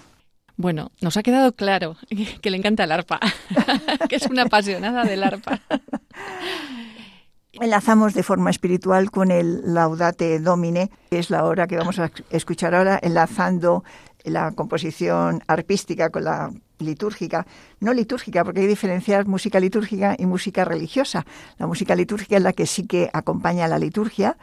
Bueno, 0.57 0.91
nos 1.01 1.15
ha 1.17 1.23
quedado 1.23 1.53
claro 1.53 1.95
que 2.41 2.49
le 2.49 2.57
encanta 2.57 2.83
el 2.83 2.91
arpa, 2.91 3.19
que 4.09 4.15
es 4.15 4.25
una 4.25 4.43
apasionada 4.43 5.03
del 5.05 5.23
arpa. 5.23 5.61
Enlazamos 7.59 8.13
de 8.13 8.21
forma 8.21 8.51
espiritual 8.51 9.09
con 9.09 9.31
el 9.31 9.73
Laudate 9.73 10.39
Domine, 10.39 10.91
que 11.09 11.17
es 11.17 11.31
la 11.31 11.43
hora 11.43 11.65
que 11.65 11.77
vamos 11.77 11.97
a 11.97 12.11
escuchar 12.29 12.75
ahora, 12.75 12.99
enlazando 13.01 13.83
la 14.23 14.51
composición 14.51 15.41
arpística 15.47 16.09
con 16.09 16.25
la 16.25 16.51
litúrgica. 16.77 17.47
No 17.79 17.93
litúrgica, 17.93 18.43
porque 18.43 18.59
hay 18.59 18.65
que 18.65 18.69
diferenciar 18.69 19.25
música 19.25 19.59
litúrgica 19.59 20.15
y 20.19 20.27
música 20.27 20.65
religiosa. 20.65 21.25
La 21.57 21.65
música 21.65 21.95
litúrgica 21.95 22.37
es 22.37 22.43
la 22.43 22.53
que 22.53 22.67
sí 22.67 22.85
que 22.85 23.09
acompaña 23.11 23.65
a 23.65 23.67
la 23.67 23.79
liturgia 23.79 24.37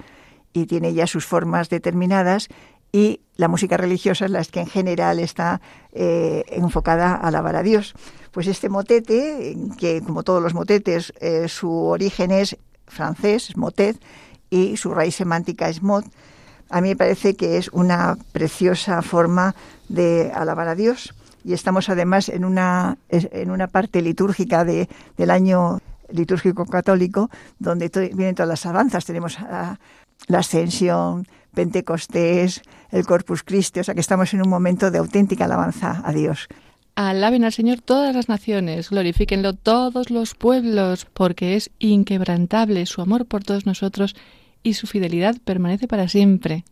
y 0.53 0.67
tiene 0.67 0.93
ya 0.93 1.07
sus 1.07 1.25
formas 1.25 1.69
determinadas 1.69 2.49
y 2.91 3.21
la 3.37 3.49
música 3.49 3.77
religiosa 3.77 4.25
es 4.25 4.31
la 4.31 4.45
que 4.45 4.61
en 4.61 4.67
general 4.67 5.21
está 5.21 5.61
eh, 5.93 6.45
enfocada 6.49 7.15
a 7.15 7.29
alabar 7.29 7.55
a 7.57 7.63
Dios. 7.63 7.95
Pues 8.33 8.49
este 8.49 8.69
motete, 8.69 9.57
que 9.79 10.01
como 10.03 10.25
todos 10.25 10.43
los 10.43 10.55
motetes, 10.55 11.13
eh, 11.21 11.49
su 11.49 11.73
origen 11.73 12.31
es 12.31 12.57
francés, 12.95 13.57
motet, 13.57 14.01
y 14.51 14.77
su 14.77 14.95
raíz 14.95 15.17
semántica 15.17 15.69
es 15.69 15.83
mot, 15.83 16.05
a 16.71 16.81
mí 16.81 16.89
me 16.89 16.97
parece 16.97 17.37
que 17.37 17.57
es 17.57 17.69
una 17.69 18.17
preciosa 18.33 19.03
forma 19.03 19.55
de 19.89 20.33
alabar 20.35 20.69
a 20.69 20.75
Dios. 20.75 21.15
Y 21.45 21.53
estamos 21.53 21.89
además 21.89 22.29
en 22.29 22.45
una, 22.45 22.97
en 23.11 23.51
una 23.51 23.69
parte 23.69 24.01
litúrgica 24.01 24.65
de, 24.65 24.89
del 25.17 25.31
año 25.31 25.81
litúrgico 26.09 26.65
católico, 26.67 27.31
donde 27.59 27.91
vienen 28.15 28.35
todas 28.35 28.49
las 28.49 28.67
avanzas. 28.67 29.05
Tenemos 29.05 29.39
la 30.27 30.39
ascensión, 30.39 31.27
Pentecostés, 31.55 32.63
el 32.91 33.07
Corpus 33.07 33.43
Christi, 33.43 33.81
o 33.81 33.85
sea 33.85 33.95
que 33.95 34.01
estamos 34.01 34.33
en 34.35 34.43
un 34.43 34.49
momento 34.49 34.91
de 34.91 34.99
auténtica 34.99 35.45
alabanza 35.45 36.03
a 36.05 36.13
Dios. 36.13 36.49
Alaben 36.97 37.45
al 37.45 37.53
Señor 37.53 37.81
todas 37.81 38.15
las 38.15 38.29
naciones, 38.29 38.91
glorifíquenlo 38.91 39.53
todos 39.55 40.11
los 40.11 40.35
pueblos, 40.35 41.07
porque 41.13 41.57
es 41.57 41.71
inquebrantable 41.79 42.87
su 42.87 43.03
amor 43.03 43.27
por 43.27 43.43
todos 43.43 43.67
nosotros 43.67 44.15
y 44.63 44.75
su 44.75 44.87
fidelidad 44.87 45.37
permanece 45.45 45.89
para 45.89 46.09
siempre. 46.09 46.65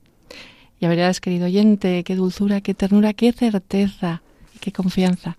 Ya 0.81 0.89
verás, 0.89 1.21
querido 1.21 1.47
oyente, 1.47 2.05
qué 2.05 2.15
dulzura, 2.15 2.61
qué 2.61 2.75
ternura, 2.75 3.15
qué 3.15 3.33
certeza 3.33 4.23
qué 4.63 4.73
confianza. 4.73 5.37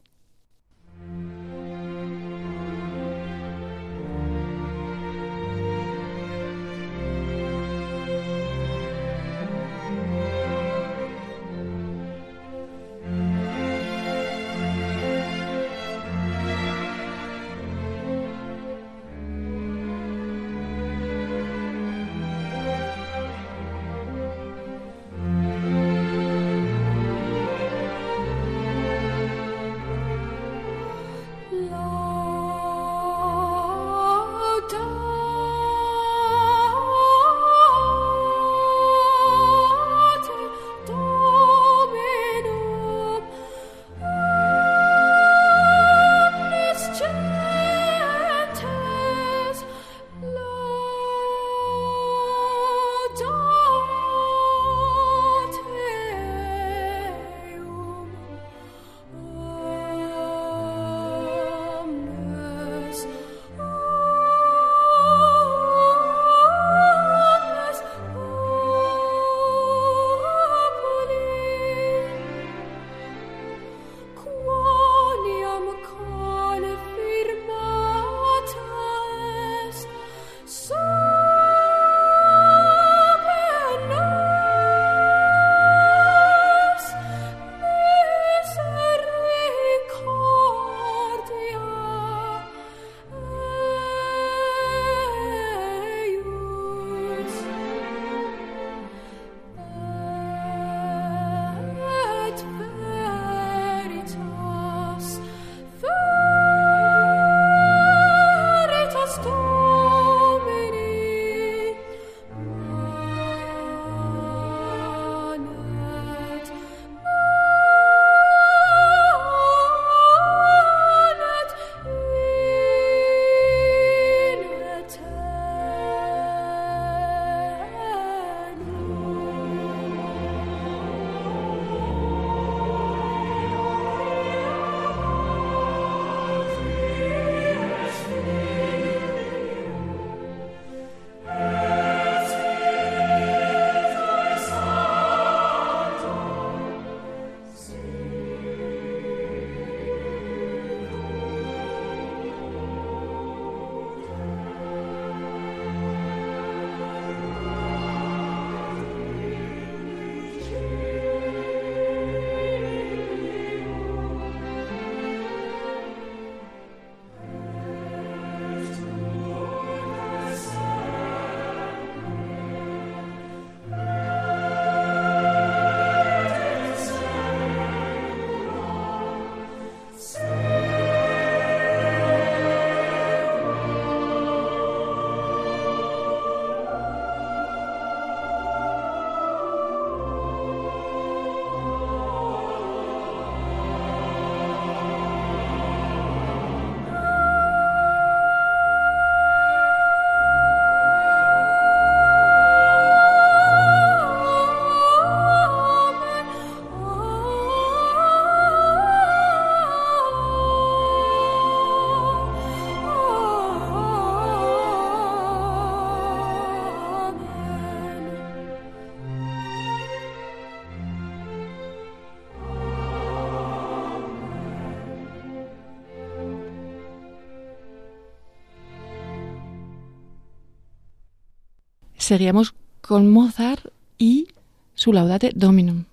Seguíamos 232.13 232.54
con 232.82 233.10
Mozart 233.10 233.73
y 233.97 234.28
su 234.76 234.93
Laudate 234.93 235.32
Dominum. 235.34 235.86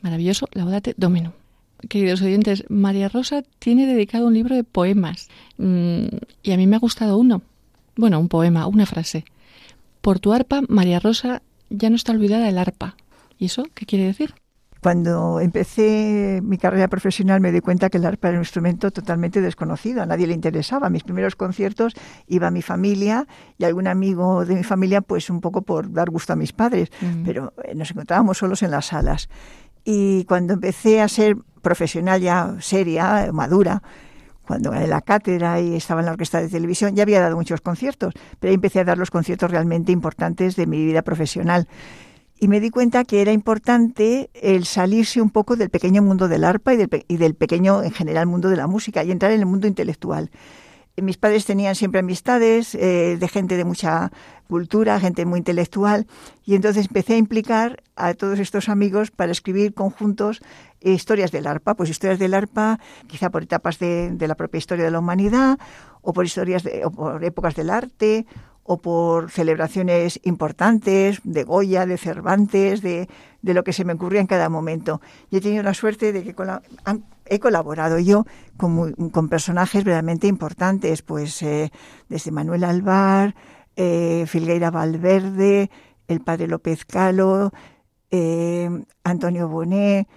Maravilloso 0.00 0.46
Laudate 0.52 0.94
Dominum. 0.96 1.32
Queridos 1.88 2.22
oyentes, 2.22 2.62
María 2.68 3.08
Rosa 3.08 3.42
tiene 3.58 3.84
dedicado 3.84 4.28
un 4.28 4.34
libro 4.34 4.54
de 4.54 4.62
poemas 4.62 5.28
mm, 5.58 6.06
y 6.44 6.52
a 6.52 6.56
mí 6.56 6.68
me 6.68 6.76
ha 6.76 6.78
gustado 6.78 7.18
uno. 7.18 7.42
Bueno, 7.96 8.20
un 8.20 8.28
poema, 8.28 8.68
una 8.68 8.86
frase. 8.86 9.24
Por 10.02 10.20
tu 10.20 10.32
arpa, 10.32 10.62
María 10.68 11.00
Rosa, 11.00 11.42
ya 11.68 11.90
no 11.90 11.96
está 11.96 12.12
olvidada 12.12 12.48
el 12.48 12.58
arpa. 12.58 12.94
¿Y 13.36 13.46
eso 13.46 13.64
qué 13.74 13.86
quiere 13.86 14.04
decir? 14.04 14.34
Cuando 14.82 15.40
empecé 15.40 16.40
mi 16.42 16.58
carrera 16.58 16.88
profesional 16.88 17.40
me 17.40 17.50
di 17.50 17.60
cuenta 17.60 17.88
que 17.90 17.98
el 17.98 18.04
arpa 18.04 18.28
era 18.28 18.38
un 18.38 18.42
instrumento 18.42 18.90
totalmente 18.90 19.40
desconocido, 19.40 20.02
a 20.02 20.06
nadie 20.06 20.26
le 20.26 20.34
interesaba. 20.34 20.90
mis 20.90 21.02
primeros 21.02 21.34
conciertos 21.34 21.94
iba 22.26 22.50
mi 22.50 22.62
familia 22.62 23.26
y 23.58 23.64
algún 23.64 23.86
amigo 23.86 24.44
de 24.44 24.54
mi 24.54 24.64
familia, 24.64 25.00
pues 25.00 25.30
un 25.30 25.40
poco 25.40 25.62
por 25.62 25.92
dar 25.92 26.10
gusto 26.10 26.32
a 26.32 26.36
mis 26.36 26.52
padres, 26.52 26.90
pero 27.24 27.52
eh, 27.64 27.74
nos 27.74 27.90
encontrábamos 27.90 28.38
solos 28.38 28.62
en 28.62 28.70
las 28.70 28.86
salas. 28.86 29.28
Y 29.84 30.24
cuando 30.24 30.54
empecé 30.54 31.00
a 31.00 31.08
ser 31.08 31.36
profesional 31.62 32.20
ya 32.20 32.56
seria, 32.60 33.30
madura, 33.32 33.82
cuando 34.46 34.72
en 34.72 34.88
la 34.88 35.00
cátedra 35.00 35.60
y 35.60 35.74
estaba 35.74 36.00
en 36.00 36.06
la 36.06 36.12
orquesta 36.12 36.40
de 36.40 36.48
televisión, 36.48 36.94
ya 36.94 37.02
había 37.02 37.20
dado 37.20 37.36
muchos 37.36 37.60
conciertos, 37.60 38.14
pero 38.38 38.50
ahí 38.50 38.54
empecé 38.54 38.80
a 38.80 38.84
dar 38.84 38.98
los 38.98 39.10
conciertos 39.10 39.50
realmente 39.50 39.90
importantes 39.90 40.54
de 40.54 40.66
mi 40.66 40.84
vida 40.84 41.02
profesional 41.02 41.66
y 42.38 42.48
me 42.48 42.60
di 42.60 42.70
cuenta 42.70 43.04
que 43.04 43.22
era 43.22 43.32
importante 43.32 44.30
el 44.34 44.64
salirse 44.66 45.20
un 45.20 45.30
poco 45.30 45.56
del 45.56 45.70
pequeño 45.70 46.02
mundo 46.02 46.28
del 46.28 46.44
arpa 46.44 46.74
y 46.74 46.76
del, 46.76 47.04
y 47.08 47.16
del, 47.16 47.34
pequeño, 47.34 47.82
en 47.82 47.92
general, 47.92 48.26
mundo 48.26 48.50
de 48.50 48.56
la 48.56 48.66
música 48.66 49.02
y 49.04 49.10
entrar 49.10 49.32
en 49.32 49.40
el 49.40 49.46
mundo 49.46 49.66
intelectual. 49.66 50.30
Mis 50.98 51.18
padres 51.18 51.44
tenían 51.44 51.74
siempre 51.74 52.00
amistades 52.00 52.74
eh, 52.74 53.18
de 53.20 53.28
gente 53.28 53.56
de 53.56 53.64
mucha 53.64 54.10
cultura, 54.48 54.98
gente 54.98 55.26
muy 55.26 55.38
intelectual, 55.38 56.06
y 56.44 56.54
entonces 56.54 56.86
empecé 56.86 57.14
a 57.14 57.18
implicar 57.18 57.82
a 57.96 58.14
todos 58.14 58.38
estos 58.38 58.70
amigos 58.70 59.10
para 59.10 59.32
escribir 59.32 59.74
conjuntos 59.74 60.40
eh, 60.80 60.92
historias 60.92 61.32
del 61.32 61.46
arpa, 61.46 61.74
pues 61.74 61.90
historias 61.90 62.18
del 62.18 62.32
arpa, 62.32 62.80
quizá 63.08 63.28
por 63.28 63.42
etapas 63.42 63.78
de, 63.78 64.10
de 64.10 64.28
la 64.28 64.36
propia 64.36 64.58
historia 64.58 64.86
de 64.86 64.90
la 64.90 64.98
humanidad, 64.98 65.58
o 66.00 66.14
por 66.14 66.24
historias 66.24 66.62
de, 66.62 66.84
o 66.86 66.90
por 66.90 67.22
épocas 67.24 67.54
del 67.56 67.68
arte, 67.68 68.24
o 68.66 68.78
por 68.78 69.30
celebraciones 69.30 70.20
importantes 70.24 71.20
de 71.22 71.44
Goya, 71.44 71.86
de 71.86 71.96
Cervantes, 71.98 72.82
de, 72.82 73.08
de, 73.42 73.54
lo 73.54 73.62
que 73.62 73.72
se 73.72 73.84
me 73.84 73.92
ocurría 73.92 74.20
en 74.20 74.26
cada 74.26 74.48
momento. 74.48 75.00
Y 75.30 75.36
he 75.36 75.40
tenido 75.40 75.62
la 75.62 75.72
suerte 75.72 76.12
de 76.12 76.24
que 76.24 76.34
he 77.26 77.38
colaborado 77.38 77.98
yo 78.00 78.26
con, 78.56 78.92
con, 79.10 79.28
personajes 79.28 79.84
realmente 79.84 80.26
importantes, 80.26 81.02
pues 81.02 81.40
eh, 81.42 81.70
desde 82.08 82.32
Manuel 82.32 82.64
Alvar, 82.64 83.36
eh, 83.76 84.24
Filgueira 84.26 84.72
Valverde, 84.72 85.70
el 86.08 86.20
padre 86.20 86.48
López 86.48 86.84
Calo, 86.84 87.52
eh, 88.10 88.68
Antonio 89.04 89.48
Bonet, 89.48 90.08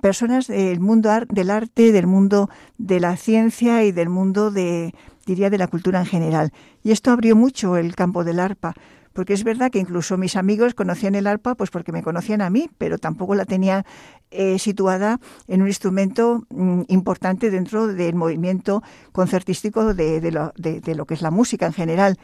personas 0.00 0.46
del 0.46 0.78
mundo 0.78 1.10
del 1.28 1.50
arte, 1.50 1.90
del 1.90 2.06
mundo 2.06 2.48
de 2.78 3.00
la 3.00 3.16
ciencia 3.16 3.84
y 3.84 3.92
del 3.92 4.08
mundo 4.08 4.50
de, 4.52 4.94
diría, 5.26 5.50
de 5.50 5.58
la 5.58 5.68
cultura 5.68 6.00
en 6.00 6.06
general. 6.06 6.52
Y 6.82 6.92
esto 6.92 7.10
abrió 7.10 7.36
mucho 7.36 7.76
el 7.76 7.94
campo 7.94 8.24
del 8.24 8.40
arpa, 8.40 8.74
porque 9.12 9.34
es 9.34 9.44
verdad 9.44 9.70
que 9.70 9.78
incluso 9.78 10.16
mis 10.16 10.36
amigos 10.36 10.74
conocían 10.74 11.14
el 11.14 11.26
arpa 11.26 11.54
pues 11.54 11.70
porque 11.70 11.92
me 11.92 12.02
conocían 12.02 12.40
a 12.40 12.50
mí, 12.50 12.70
pero 12.78 12.98
tampoco 12.98 13.34
la 13.34 13.44
tenía 13.44 13.84
eh, 14.30 14.58
situada 14.58 15.20
en 15.48 15.62
un 15.62 15.68
instrumento 15.68 16.44
mm, 16.50 16.82
importante 16.88 17.50
dentro 17.50 17.86
del 17.86 18.14
movimiento 18.14 18.82
concertístico 19.12 19.94
de, 19.94 20.20
de, 20.20 20.32
lo, 20.32 20.52
de, 20.56 20.94
lo, 20.94 21.06
que 21.06 21.14
es 21.14 21.22
la 21.22 21.30
música 21.30 21.66
en 21.66 21.72
general. 21.72 22.18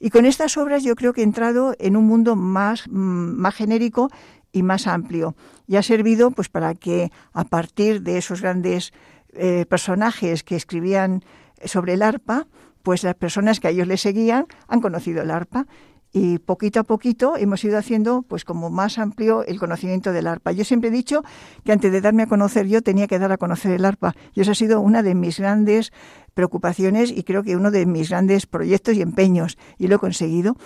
Y 0.00 0.10
con 0.10 0.26
estas 0.26 0.56
obras 0.56 0.82
yo 0.82 0.96
creo 0.96 1.12
que 1.12 1.20
he 1.20 1.24
entrado 1.24 1.76
en 1.78 1.96
un 1.96 2.06
mundo 2.06 2.34
más, 2.34 2.88
mm, 2.88 2.92
más 2.92 3.54
genérico 3.54 4.10
y 4.50 4.62
más 4.62 4.86
amplio. 4.86 5.36
Y 5.68 5.76
ha 5.76 5.82
servido 5.82 6.32
pues 6.32 6.48
para 6.48 6.74
que 6.74 7.12
a 7.32 7.44
partir 7.44 8.02
de 8.02 8.18
esos 8.18 8.42
grandes 8.42 8.92
eh, 9.34 9.64
personajes 9.68 10.42
que 10.42 10.56
escribían 10.56 11.24
sobre 11.64 11.94
el 11.94 12.02
arpa, 12.02 12.46
pues 12.82 13.02
las 13.04 13.14
personas 13.14 13.60
que 13.60 13.68
a 13.68 13.70
ellos 13.70 13.86
les 13.86 14.00
seguían 14.00 14.46
han 14.68 14.80
conocido 14.80 15.22
el 15.22 15.30
arpa 15.30 15.66
y 16.12 16.38
poquito 16.38 16.80
a 16.80 16.84
poquito 16.84 17.36
hemos 17.38 17.64
ido 17.64 17.78
haciendo 17.78 18.22
pues 18.22 18.44
como 18.44 18.68
más 18.68 18.98
amplio 18.98 19.44
el 19.46 19.58
conocimiento 19.58 20.12
del 20.12 20.26
arpa. 20.26 20.52
Yo 20.52 20.64
siempre 20.64 20.90
he 20.90 20.92
dicho 20.92 21.22
que 21.64 21.72
antes 21.72 21.90
de 21.90 22.00
darme 22.00 22.24
a 22.24 22.26
conocer 22.26 22.66
yo 22.68 22.82
tenía 22.82 23.06
que 23.06 23.18
dar 23.18 23.32
a 23.32 23.38
conocer 23.38 23.72
el 23.72 23.84
arpa 23.84 24.14
y 24.34 24.42
eso 24.42 24.50
ha 24.50 24.54
sido 24.54 24.80
una 24.80 25.02
de 25.02 25.14
mis 25.14 25.38
grandes 25.38 25.92
preocupaciones 26.34 27.10
y 27.10 27.22
creo 27.22 27.42
que 27.42 27.56
uno 27.56 27.70
de 27.70 27.86
mis 27.86 28.10
grandes 28.10 28.46
proyectos 28.46 28.94
y 28.94 29.02
empeños 29.02 29.56
y 29.78 29.88
lo 29.88 29.96
he 29.96 29.98
conseguido. 29.98 30.56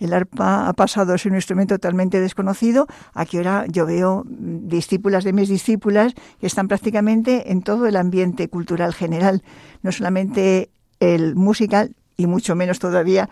El 0.00 0.12
arpa 0.12 0.68
ha 0.68 0.72
pasado 0.72 1.12
a 1.12 1.18
ser 1.18 1.30
un 1.30 1.38
instrumento 1.38 1.76
totalmente 1.76 2.20
desconocido, 2.20 2.86
a 3.14 3.26
que 3.26 3.36
ahora 3.36 3.66
yo 3.68 3.86
veo 3.86 4.24
discípulas 4.26 5.22
de 5.22 5.32
mis 5.32 5.48
discípulas 5.48 6.14
que 6.40 6.46
están 6.46 6.66
prácticamente 6.66 7.52
en 7.52 7.62
todo 7.62 7.86
el 7.86 7.96
ambiente 7.96 8.48
cultural 8.48 8.94
general, 8.94 9.42
no 9.82 9.92
solamente 9.92 10.70
el 10.98 11.36
musical 11.36 11.94
y 12.16 12.26
mucho 12.26 12.56
menos 12.56 12.78
todavía 12.78 13.28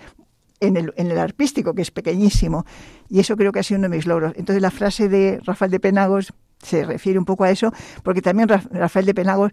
en 0.60 0.76
el, 0.76 0.92
en 0.96 1.10
el 1.10 1.18
arpístico, 1.18 1.74
que 1.74 1.82
es 1.82 1.90
pequeñísimo. 1.90 2.64
Y 3.08 3.20
eso 3.20 3.36
creo 3.36 3.50
que 3.50 3.60
ha 3.60 3.62
sido 3.62 3.78
uno 3.78 3.88
de 3.88 3.96
mis 3.96 4.06
logros. 4.06 4.32
Entonces 4.36 4.62
la 4.62 4.70
frase 4.70 5.08
de 5.08 5.40
Rafael 5.44 5.70
de 5.70 5.80
Penagos 5.80 6.32
se 6.62 6.84
refiere 6.84 7.18
un 7.18 7.24
poco 7.24 7.44
a 7.44 7.50
eso, 7.50 7.72
porque 8.02 8.22
también 8.22 8.48
Rafael 8.48 9.06
de 9.06 9.14
Penagos 9.14 9.52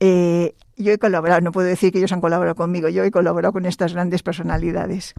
eh, 0.00 0.54
yo 0.76 0.92
he 0.92 0.98
colaborado, 0.98 1.40
no 1.40 1.52
puedo 1.52 1.66
decir 1.66 1.92
que 1.92 1.98
ellos 1.98 2.12
han 2.12 2.20
colaborado 2.20 2.54
conmigo, 2.54 2.88
yo 2.88 3.04
he 3.04 3.10
colaborado 3.10 3.52
con 3.52 3.64
estas 3.64 3.94
grandes 3.94 4.22
personalidades. 4.22 5.14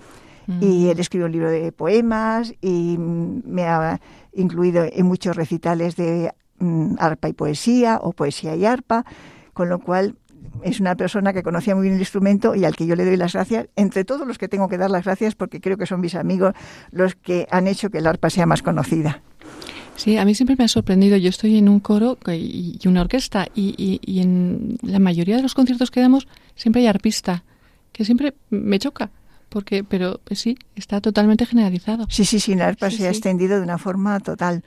Y 0.48 0.86
mm. 0.86 0.90
él 0.90 1.00
escribe 1.00 1.26
un 1.26 1.32
libro 1.32 1.50
de 1.50 1.72
poemas 1.72 2.54
y 2.62 2.98
me 2.98 3.64
ha 3.64 4.00
incluido 4.34 4.86
en 4.92 5.06
muchos 5.06 5.36
recitales 5.36 5.96
de 5.96 6.32
mm, 6.60 6.96
arpa 7.00 7.30
y 7.30 7.34
poesía 7.34 8.00
o 8.02 8.14
poesía 8.14 8.56
y 8.56 8.66
arpa, 8.66 9.06
con 9.54 9.70
lo 9.70 9.80
cual 9.80 10.16
es 10.64 10.80
una 10.80 10.96
persona 10.96 11.34
que 11.34 11.44
conocía 11.44 11.76
muy 11.76 11.84
bien 11.84 11.96
el 11.96 12.02
instrumento 12.02 12.56
y 12.56 12.66
al 12.66 12.76
que 12.76 12.86
yo 12.86 12.96
le 12.96 13.06
doy 13.06 13.18
las 13.18 13.34
gracias, 13.34 13.68
entre 13.76 14.06
todos 14.06 14.28
los 14.28 14.38
que 14.38 14.48
tengo 14.48 14.68
que 14.70 14.78
dar 14.78 14.90
las 14.90 15.06
gracias 15.06 15.36
porque 15.36 15.60
creo 15.60 15.78
que 15.78 15.86
son 15.86 16.02
mis 16.02 16.16
amigos 16.16 16.54
los 16.92 17.16
que 17.16 17.48
han 17.52 17.68
hecho 17.68 17.90
que 17.90 17.98
el 18.00 18.08
arpa 18.08 18.30
sea 18.30 18.46
más 18.46 18.62
conocida. 18.62 19.22
Sí, 19.96 20.18
a 20.18 20.26
mí 20.26 20.36
siempre 20.36 20.58
me 20.58 20.66
ha 20.66 20.68
sorprendido. 20.68 21.16
Yo 21.16 21.30
estoy 21.30 21.58
en 21.58 21.70
un 21.70 21.80
coro 21.80 22.18
y 22.28 22.80
una 22.86 23.02
orquesta 23.02 23.48
y, 23.56 24.00
y 24.02 24.20
en 24.20 24.78
la 24.82 25.00
mayoría 25.00 25.38
de 25.38 25.42
los 25.42 25.54
conciertos 25.54 25.90
que 25.90 26.02
damos 26.02 26.28
siempre 26.56 26.82
hay 26.82 26.88
arpista, 26.88 27.46
que 27.94 28.04
siempre 28.04 28.34
me 28.50 28.78
choca 28.78 29.12
porque 29.50 29.84
pero 29.84 30.20
sí, 30.32 30.58
está 30.76 31.02
totalmente 31.02 31.46
generalizado. 31.46 32.06
Sí, 32.10 32.26
sí, 32.26 32.40
sí, 32.40 32.56
la 32.56 32.68
arpa 32.68 32.90
se 32.90 33.08
ha 33.08 33.10
extendido 33.10 33.58
de 33.58 33.64
una 33.64 33.78
forma 33.78 34.20
total. 34.20 34.64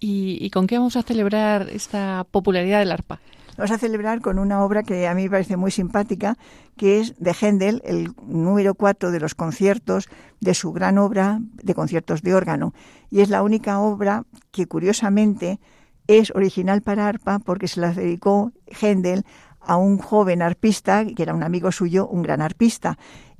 ¿Y, 0.00 0.48
con 0.50 0.66
qué 0.66 0.78
vamos 0.78 0.96
a 0.96 1.02
celebrar 1.02 1.68
esta 1.70 2.24
popularidad 2.30 2.78
del 2.78 2.92
arpa? 2.92 3.20
Vamos 3.56 3.72
a 3.72 3.78
celebrar 3.78 4.20
con 4.20 4.38
una 4.38 4.62
obra 4.62 4.84
que 4.84 5.08
a 5.08 5.14
mí 5.14 5.24
me 5.24 5.30
parece 5.30 5.56
muy 5.56 5.72
simpática, 5.72 6.38
que 6.76 7.00
es 7.00 7.14
de 7.18 7.34
Händel, 7.34 7.82
el 7.84 8.12
número 8.24 8.76
4 8.76 9.10
de 9.10 9.18
los 9.18 9.34
conciertos 9.34 10.08
de 10.38 10.54
su 10.54 10.72
gran 10.72 10.98
obra 10.98 11.40
de 11.40 11.74
conciertos 11.74 12.22
de 12.22 12.34
órgano. 12.34 12.72
Y 13.10 13.20
es 13.20 13.30
la 13.30 13.42
única 13.42 13.80
obra 13.80 14.22
que, 14.52 14.66
curiosamente, 14.66 15.58
es 16.06 16.30
original 16.36 16.82
para 16.82 17.08
arpa 17.08 17.40
porque 17.40 17.66
se 17.66 17.80
la 17.80 17.92
dedicó 17.92 18.52
Händel 18.66 19.24
a 19.60 19.76
un 19.76 19.98
joven 19.98 20.40
arpista, 20.40 21.04
que 21.04 21.22
era 21.22 21.34
un 21.34 21.42
amigo 21.42 21.72
suyo, 21.72 22.06
un 22.06 22.22
gran 22.22 22.40
arpista 22.40 22.96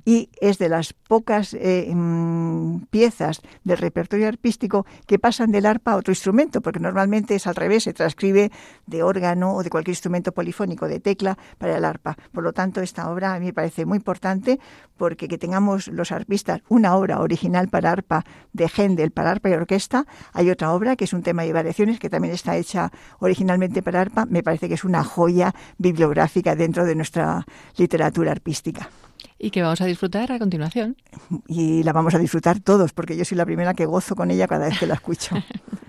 y 0.09 0.31
es 0.41 0.57
de 0.57 0.69
las 0.69 0.93
pocas 0.93 1.53
eh, 1.53 1.93
mm, 1.93 2.85
piezas 2.89 3.41
del 3.63 3.77
repertorio 3.77 4.27
arpístico 4.27 4.87
que 5.05 5.19
pasan 5.19 5.51
del 5.51 5.67
arpa 5.67 5.91
a 5.91 5.97
otro 5.97 6.11
instrumento, 6.11 6.61
porque 6.61 6.79
normalmente 6.79 7.35
es 7.35 7.45
al 7.45 7.53
revés, 7.53 7.83
se 7.83 7.93
transcribe 7.93 8.51
de 8.87 9.03
órgano 9.03 9.53
o 9.53 9.61
de 9.61 9.69
cualquier 9.69 9.91
instrumento 9.91 10.31
polifónico 10.31 10.87
de 10.87 10.99
tecla 10.99 11.37
para 11.59 11.77
el 11.77 11.85
arpa. 11.85 12.17
Por 12.31 12.43
lo 12.43 12.53
tanto, 12.53 12.81
esta 12.81 13.11
obra 13.11 13.35
a 13.35 13.39
mí 13.39 13.45
me 13.45 13.53
parece 13.53 13.85
muy 13.85 13.97
importante 13.97 14.59
porque 14.97 15.27
que 15.27 15.37
tengamos 15.37 15.87
los 15.89 16.11
arpistas 16.11 16.61
una 16.69 16.95
obra 16.95 17.19
original 17.19 17.67
para 17.67 17.91
arpa 17.91 18.25
de 18.51 18.67
Händel, 18.67 19.11
para 19.11 19.29
arpa 19.29 19.49
y 19.49 19.53
orquesta, 19.53 20.07
hay 20.33 20.49
otra 20.49 20.73
obra 20.73 20.95
que 20.95 21.03
es 21.03 21.13
un 21.13 21.21
tema 21.21 21.43
de 21.43 21.53
variaciones 21.53 21.99
que 21.99 22.09
también 22.09 22.33
está 22.33 22.57
hecha 22.57 22.91
originalmente 23.19 23.83
para 23.83 24.01
arpa, 24.01 24.25
me 24.25 24.41
parece 24.41 24.67
que 24.67 24.73
es 24.73 24.83
una 24.83 25.03
joya 25.03 25.53
bibliográfica 25.77 26.55
dentro 26.55 26.83
de 26.85 26.95
nuestra 26.95 27.45
literatura 27.77 28.31
arpística 28.31 28.89
y 29.37 29.51
que 29.51 29.61
vamos 29.61 29.81
a 29.81 29.85
disfrutar 29.85 30.31
a 30.31 30.39
continuación. 30.39 30.97
Y 31.47 31.83
la 31.83 31.93
vamos 31.93 32.13
a 32.13 32.19
disfrutar 32.19 32.59
todos, 32.59 32.93
porque 32.93 33.17
yo 33.17 33.25
soy 33.25 33.37
la 33.37 33.45
primera 33.45 33.73
que 33.73 33.85
gozo 33.85 34.15
con 34.15 34.31
ella 34.31 34.47
cada 34.47 34.67
vez 34.67 34.79
que 34.79 34.87
la 34.87 34.95
escucho. 34.95 35.35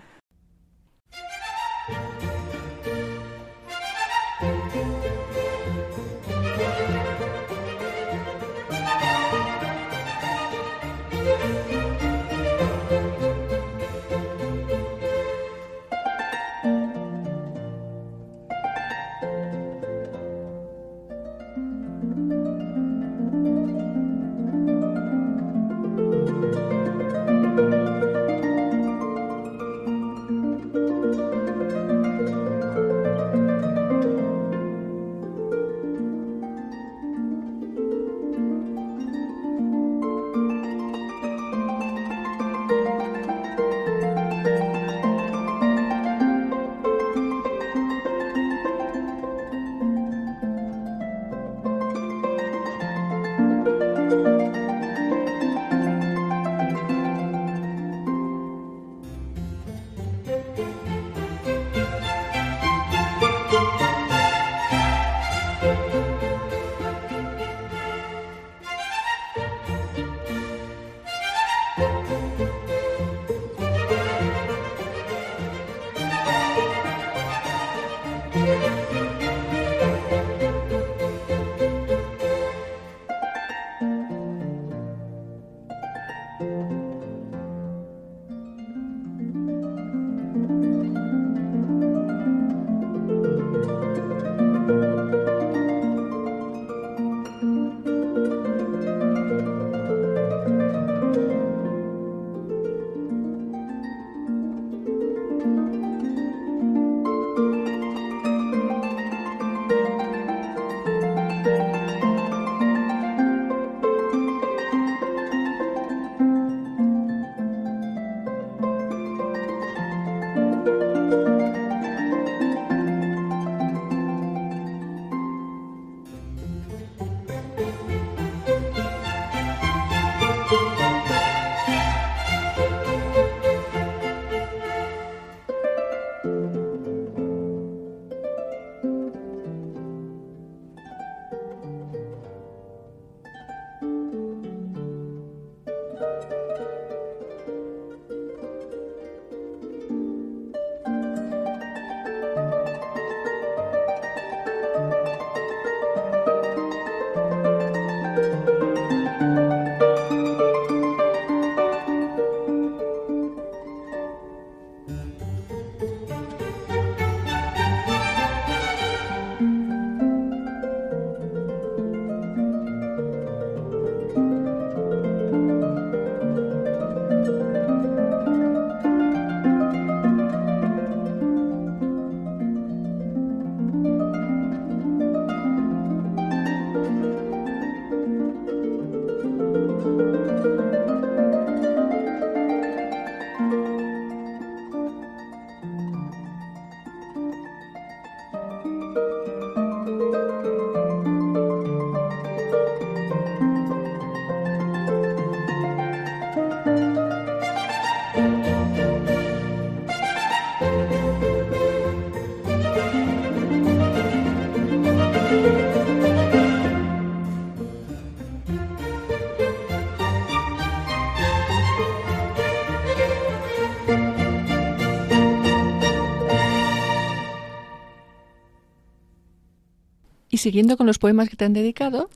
siguiendo 230.41 230.77
con 230.77 230.87
los 230.87 230.99
poemas 230.99 231.29
que 231.29 231.37
te 231.37 231.45
han 231.45 231.53
dedicado, 231.53 232.11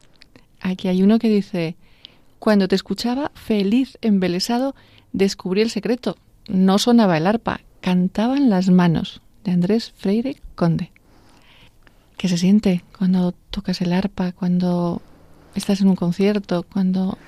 aquí 0.61 0.89
hay 0.89 1.03
uno 1.03 1.19
que 1.19 1.29
dice, 1.29 1.77
cuando 2.39 2.69
te 2.69 2.75
escuchaba, 2.75 3.31
feliz, 3.35 3.99
embelesado, 4.03 4.75
descubrí 5.13 5.63
el 5.63 5.71
secreto. 5.71 6.17
No 6.49 6.79
sonaba 6.79 7.17
el 7.17 7.27
arpa, 7.27 7.61
cantaban 7.81 8.51
las 8.51 8.69
manos, 8.69 9.23
de 9.45 9.53
Andrés 9.53 9.93
Freire 9.97 10.37
Conde. 10.55 10.91
¿Qué 12.17 12.29
se 12.29 12.39
siente 12.39 12.83
cuando 12.99 13.33
tocas 13.51 13.81
el 13.81 13.93
arpa, 13.93 14.33
cuando 14.33 15.03
estás 15.55 15.81
en 15.81 15.89
un 15.89 15.97
concierto, 15.97 16.65
cuando... 16.71 17.19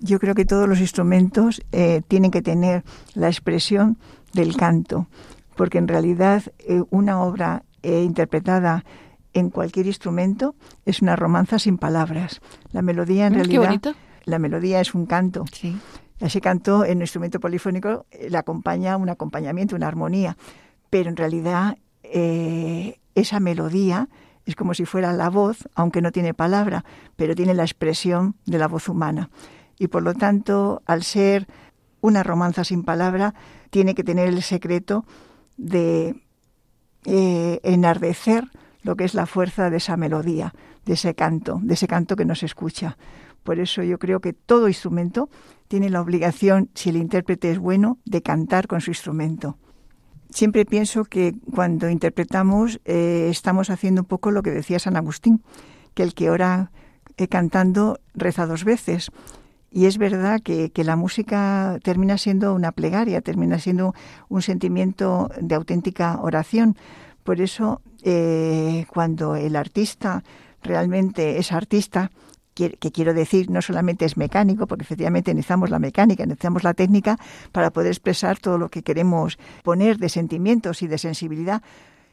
Yo 0.00 0.18
creo 0.18 0.34
que 0.34 0.44
todos 0.44 0.68
los 0.68 0.80
instrumentos 0.80 1.62
eh, 1.72 2.02
tienen 2.08 2.30
que 2.30 2.42
tener 2.42 2.82
la 3.14 3.28
expresión 3.28 3.96
del 4.32 4.56
canto, 4.56 5.06
porque 5.56 5.78
en 5.78 5.88
realidad 5.88 6.42
eh, 6.58 6.82
una 6.90 7.22
obra 7.22 7.62
eh, 7.82 8.02
interpretada 8.02 8.84
en 9.34 9.50
cualquier 9.50 9.86
instrumento 9.86 10.54
es 10.84 11.02
una 11.02 11.16
romanza 11.16 11.58
sin 11.58 11.78
palabras. 11.78 12.40
La 12.72 12.82
melodía 12.82 13.26
en 13.26 13.34
Mm, 13.34 13.36
realidad, 13.36 13.94
la 14.24 14.38
melodía 14.38 14.80
es 14.80 14.94
un 14.94 15.06
canto. 15.06 15.44
Sí. 15.52 15.76
Ese 16.20 16.40
canto 16.40 16.84
en 16.84 16.98
un 16.98 17.02
instrumento 17.02 17.40
polifónico 17.40 18.06
eh, 18.10 18.28
le 18.30 18.38
acompaña 18.38 18.96
un 18.96 19.08
acompañamiento, 19.08 19.74
una 19.74 19.88
armonía, 19.88 20.36
pero 20.90 21.08
en 21.10 21.16
realidad 21.16 21.76
eh, 22.02 22.98
esa 23.14 23.40
melodía 23.40 24.08
es 24.44 24.56
como 24.56 24.74
si 24.74 24.84
fuera 24.84 25.12
la 25.12 25.30
voz, 25.30 25.68
aunque 25.74 26.02
no 26.02 26.12
tiene 26.12 26.34
palabra, 26.34 26.84
pero 27.16 27.34
tiene 27.34 27.54
la 27.54 27.62
expresión 27.62 28.34
de 28.46 28.58
la 28.58 28.68
voz 28.68 28.88
humana. 28.88 29.30
Y 29.78 29.88
por 29.88 30.02
lo 30.02 30.14
tanto, 30.14 30.82
al 30.86 31.02
ser 31.02 31.46
una 32.00 32.22
romanza 32.22 32.64
sin 32.64 32.82
palabra, 32.82 33.34
tiene 33.70 33.94
que 33.94 34.04
tener 34.04 34.28
el 34.28 34.42
secreto 34.42 35.04
de 35.56 36.20
eh, 37.04 37.60
enardecer 37.62 38.48
lo 38.82 38.96
que 38.96 39.04
es 39.04 39.14
la 39.14 39.26
fuerza 39.26 39.70
de 39.70 39.78
esa 39.78 39.96
melodía, 39.96 40.54
de 40.84 40.94
ese 40.94 41.14
canto, 41.14 41.60
de 41.62 41.74
ese 41.74 41.86
canto 41.88 42.16
que 42.16 42.24
nos 42.24 42.42
escucha. 42.42 42.96
Por 43.42 43.58
eso 43.58 43.82
yo 43.82 43.98
creo 43.98 44.20
que 44.20 44.32
todo 44.32 44.68
instrumento 44.68 45.28
tiene 45.68 45.90
la 45.90 46.00
obligación, 46.00 46.70
si 46.74 46.90
el 46.90 46.96
intérprete 46.96 47.50
es 47.50 47.58
bueno, 47.58 47.98
de 48.04 48.22
cantar 48.22 48.66
con 48.66 48.80
su 48.80 48.90
instrumento. 48.90 49.56
Siempre 50.30 50.64
pienso 50.64 51.04
que 51.04 51.34
cuando 51.54 51.90
interpretamos 51.90 52.80
eh, 52.84 53.28
estamos 53.30 53.68
haciendo 53.68 54.02
un 54.02 54.06
poco 54.06 54.30
lo 54.30 54.42
que 54.42 54.50
decía 54.50 54.78
San 54.78 54.96
Agustín, 54.96 55.42
que 55.94 56.02
el 56.02 56.14
que 56.14 56.30
ora 56.30 56.70
eh, 57.16 57.28
cantando 57.28 57.98
reza 58.14 58.46
dos 58.46 58.64
veces. 58.64 59.10
Y 59.70 59.86
es 59.86 59.98
verdad 59.98 60.40
que, 60.42 60.70
que, 60.70 60.84
la 60.84 60.96
música 60.96 61.78
termina 61.82 62.18
siendo 62.18 62.54
una 62.54 62.72
plegaria, 62.72 63.20
termina 63.22 63.58
siendo 63.58 63.94
un 64.28 64.42
sentimiento 64.42 65.30
de 65.40 65.54
auténtica 65.54 66.18
oración. 66.20 66.76
Por 67.24 67.40
eso, 67.40 67.80
eh, 68.02 68.86
cuando 68.88 69.36
el 69.36 69.56
artista 69.56 70.22
realmente 70.62 71.38
es 71.38 71.52
artista, 71.52 72.10
que, 72.54 72.70
que, 72.72 72.92
quiero 72.92 73.14
decir 73.14 73.50
no 73.50 73.62
solamente 73.62 74.04
es 74.04 74.16
mecánico, 74.16 74.66
porque 74.66 74.82
efectivamente 74.82 75.32
necesitamos 75.32 75.70
la 75.70 75.78
mecánica, 75.78 76.26
necesitamos 76.26 76.62
la 76.64 76.74
técnica 76.74 77.16
para 77.50 77.70
poder 77.70 77.88
expresar 77.88 78.38
todo 78.38 78.58
lo 78.58 78.68
que 78.68 78.82
queremos 78.82 79.38
poner 79.62 79.96
de 79.98 80.08
sentimientos 80.08 80.82
y 80.82 80.86
de 80.86 80.98
sensibilidad. 80.98 81.62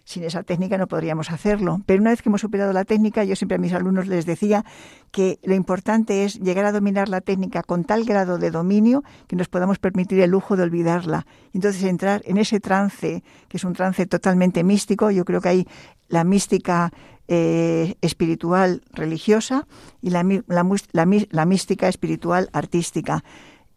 Sin 0.09 0.23
esa 0.23 0.41
técnica 0.41 0.79
no 0.79 0.87
podríamos 0.87 1.29
hacerlo. 1.29 1.81
Pero 1.85 2.01
una 2.01 2.09
vez 2.09 2.23
que 2.23 2.29
hemos 2.29 2.41
superado 2.41 2.73
la 2.73 2.83
técnica, 2.83 3.23
yo 3.23 3.35
siempre 3.35 3.57
a 3.57 3.59
mis 3.59 3.73
alumnos 3.73 4.07
les 4.07 4.25
decía 4.25 4.65
que 5.11 5.37
lo 5.43 5.53
importante 5.53 6.25
es 6.25 6.39
llegar 6.39 6.65
a 6.65 6.71
dominar 6.71 7.09
la 7.09 7.21
técnica 7.21 7.61
con 7.61 7.83
tal 7.83 8.05
grado 8.05 8.39
de 8.39 8.49
dominio 8.49 9.03
que 9.27 9.35
nos 9.35 9.49
podamos 9.49 9.77
permitir 9.77 10.19
el 10.21 10.31
lujo 10.31 10.57
de 10.57 10.63
olvidarla. 10.63 11.27
Entonces 11.53 11.83
entrar 11.83 12.23
en 12.25 12.39
ese 12.39 12.59
trance, 12.59 13.23
que 13.47 13.57
es 13.57 13.63
un 13.63 13.73
trance 13.73 14.07
totalmente 14.07 14.63
místico, 14.63 15.11
yo 15.11 15.25
creo 15.25 15.41
que 15.41 15.49
hay 15.49 15.67
la 16.07 16.23
mística 16.23 16.91
eh, 17.27 17.93
espiritual 18.01 18.81
religiosa 18.91 19.67
y 20.01 20.09
la, 20.09 20.25
la, 20.47 21.45
mística 21.45 21.87
espiritual 21.87 22.49
artística. 22.51 23.23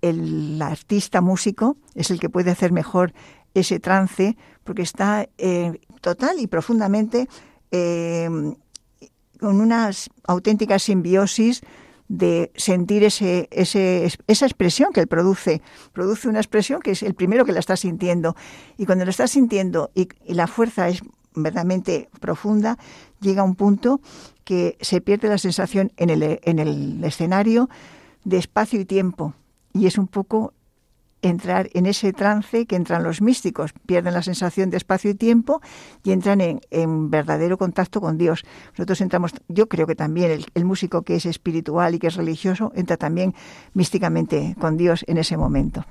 El 0.00 0.62
artista 0.62 1.20
músico 1.20 1.76
es 1.94 2.10
el 2.10 2.18
que 2.18 2.30
puede 2.30 2.50
hacer 2.50 2.72
mejor 2.72 3.12
ese 3.55 3.80
trance 3.80 4.36
porque 4.64 4.82
está 4.82 5.28
eh, 5.38 5.80
total 6.00 6.38
y 6.38 6.46
profundamente 6.46 7.28
eh, 7.70 8.28
con 9.40 9.61
una 9.61 9.90
auténtica 10.26 10.78
simbiosis 10.78 11.62
de 12.09 12.53
sentir 12.57 13.05
ese, 13.05 13.48
ese, 13.50 14.09
esa 14.26 14.46
expresión 14.46 14.92
que 14.92 15.00
él 15.00 15.09
produce. 15.09 15.62
Produce 15.92 16.28
una 16.28 16.40
expresión 16.40 16.80
que 16.80 16.90
es 16.90 17.03
el 17.03 17.14
primero 17.14 17.44
que 17.44 17.53
la 17.53 17.61
está 17.61 17.76
sintiendo. 17.76 18.36
Y 18.76 18.86
cuando 18.86 19.05
lo 19.05 19.11
está 19.11 19.26
sintiendo 19.26 19.90
y, 19.94 20.09
y 20.26 20.34
la 20.34 20.46
fuerza 20.46 20.88
es 20.88 21.00
verdaderamente 21.34 22.11
profunda, 22.20 22.78
llega 23.20 23.42
a 23.42 23.44
un 23.44 23.55
punto 23.55 24.00
que 24.44 24.76
se 24.80 25.00
pierde 25.00 25.28
la 25.28 25.38
sensación 25.38 25.92
en 25.96 26.11
el, 26.11 26.40
en 26.42 26.59
el 26.59 27.03
escenario 27.03 27.70
de 28.24 28.38
espacio 28.38 28.80
y 28.80 28.84
tiempo. 28.84 29.34
Y 29.72 29.86
es 29.86 29.96
un 29.96 30.07
poco 30.07 30.53
entrar 31.22 31.70
en 31.72 31.86
ese 31.86 32.12
trance 32.12 32.66
que 32.66 32.76
entran 32.76 33.02
los 33.02 33.22
místicos, 33.22 33.72
pierden 33.86 34.12
la 34.12 34.22
sensación 34.22 34.70
de 34.70 34.76
espacio 34.76 35.10
y 35.10 35.14
tiempo 35.14 35.62
y 36.02 36.10
entran 36.10 36.40
en, 36.40 36.60
en 36.70 37.10
verdadero 37.10 37.56
contacto 37.56 38.00
con 38.00 38.18
Dios. 38.18 38.44
Nosotros 38.72 39.00
entramos, 39.00 39.32
yo 39.48 39.68
creo 39.68 39.86
que 39.86 39.94
también 39.94 40.44
el, 40.54 40.64
músico 40.64 41.02
que 41.02 41.16
es 41.16 41.26
espiritual 41.26 41.94
y 41.94 41.98
que 41.98 42.08
es 42.08 42.16
religioso 42.16 42.72
entra 42.74 42.96
también 42.96 43.34
místicamente 43.72 44.56
con 44.60 44.76
Dios 44.76 45.04
en 45.06 45.18
ese 45.18 45.36
momento. 45.36 45.84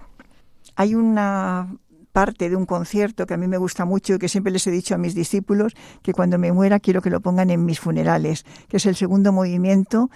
Hay 0.76 0.96
una 0.96 1.76
parte 2.12 2.50
de 2.50 2.56
un 2.58 2.66
concierto 2.66 3.26
que 3.26 3.34
a 3.34 3.38
mí 3.38 3.48
me 3.48 3.58
gusta 3.58 3.86
mucho 3.86 4.16
y 4.16 4.18
que 4.18 4.28
siempre 4.28 4.52
les 4.52 4.68
he 4.68 4.72
dicho 4.72 4.96
a 4.96 4.98
mis 4.98 5.16
discípulos 5.16 5.76
que 6.02 6.14
cuando 6.14 6.38
me 6.38 6.52
muera 6.52 6.80
quiero 6.80 7.02
que 7.02 7.10
lo 7.10 7.22
pongan 7.22 7.50
en 7.50 7.64
mis 7.64 7.80
funerales, 7.80 8.46
que 8.68 8.78
es 8.78 8.86
el 8.86 8.96
segundo 8.96 9.32
movimiento 9.32 10.10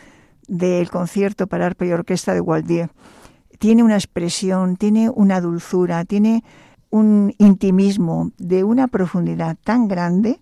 del 0.47 0.89
concierto 0.89 1.47
para 1.47 1.65
arpa 1.65 1.85
y 1.85 1.91
orquesta 1.91 2.33
de 2.33 2.41
Waldier 2.41 2.89
tiene 3.65 3.81
una 3.81 3.95
expresión, 3.95 4.77
tiene 4.77 5.09
una 5.09 5.41
dulzura, 5.41 6.05
tiene 6.05 6.43
un 6.91 7.33
intimismo 7.39 8.29
de 8.37 8.63
una 8.63 8.87
profundidad 8.87 9.57
tan 9.63 9.87
grande 9.87 10.39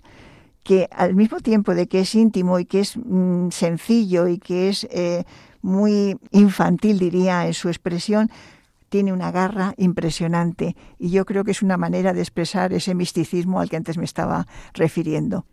que 0.62 0.90
al 0.92 1.16
mismo 1.16 1.40
tiempo 1.40 1.74
de 1.74 1.88
que 1.88 2.02
es 2.02 2.16
íntimo 2.16 2.60
y 2.60 2.66
que 2.66 2.82
es 2.82 2.98
mm, 2.98 3.48
sencillo 3.52 4.28
y 4.28 4.40
que 4.40 4.68
es 4.68 4.86
eh, 4.92 5.24
muy 5.62 6.18
infantil, 6.32 7.00
diría, 7.00 7.48
en 7.48 7.54
su 7.54 7.70
expresión, 7.70 8.30
tiene 8.90 9.14
una 9.14 9.32
garra 9.32 9.74
impresionante 9.78 10.76
y 11.00 11.10
yo 11.12 11.24
creo 11.24 11.46
que 11.46 11.52
es 11.52 11.62
una 11.62 11.78
manera 11.78 12.12
de 12.12 12.20
expresar 12.20 12.74
ese 12.74 12.94
misticismo 12.94 13.62
al 13.62 13.70
que 13.70 13.78
antes 13.78 13.98
me 13.98 14.04
estaba 14.04 14.48
refiriendo. 14.74 15.46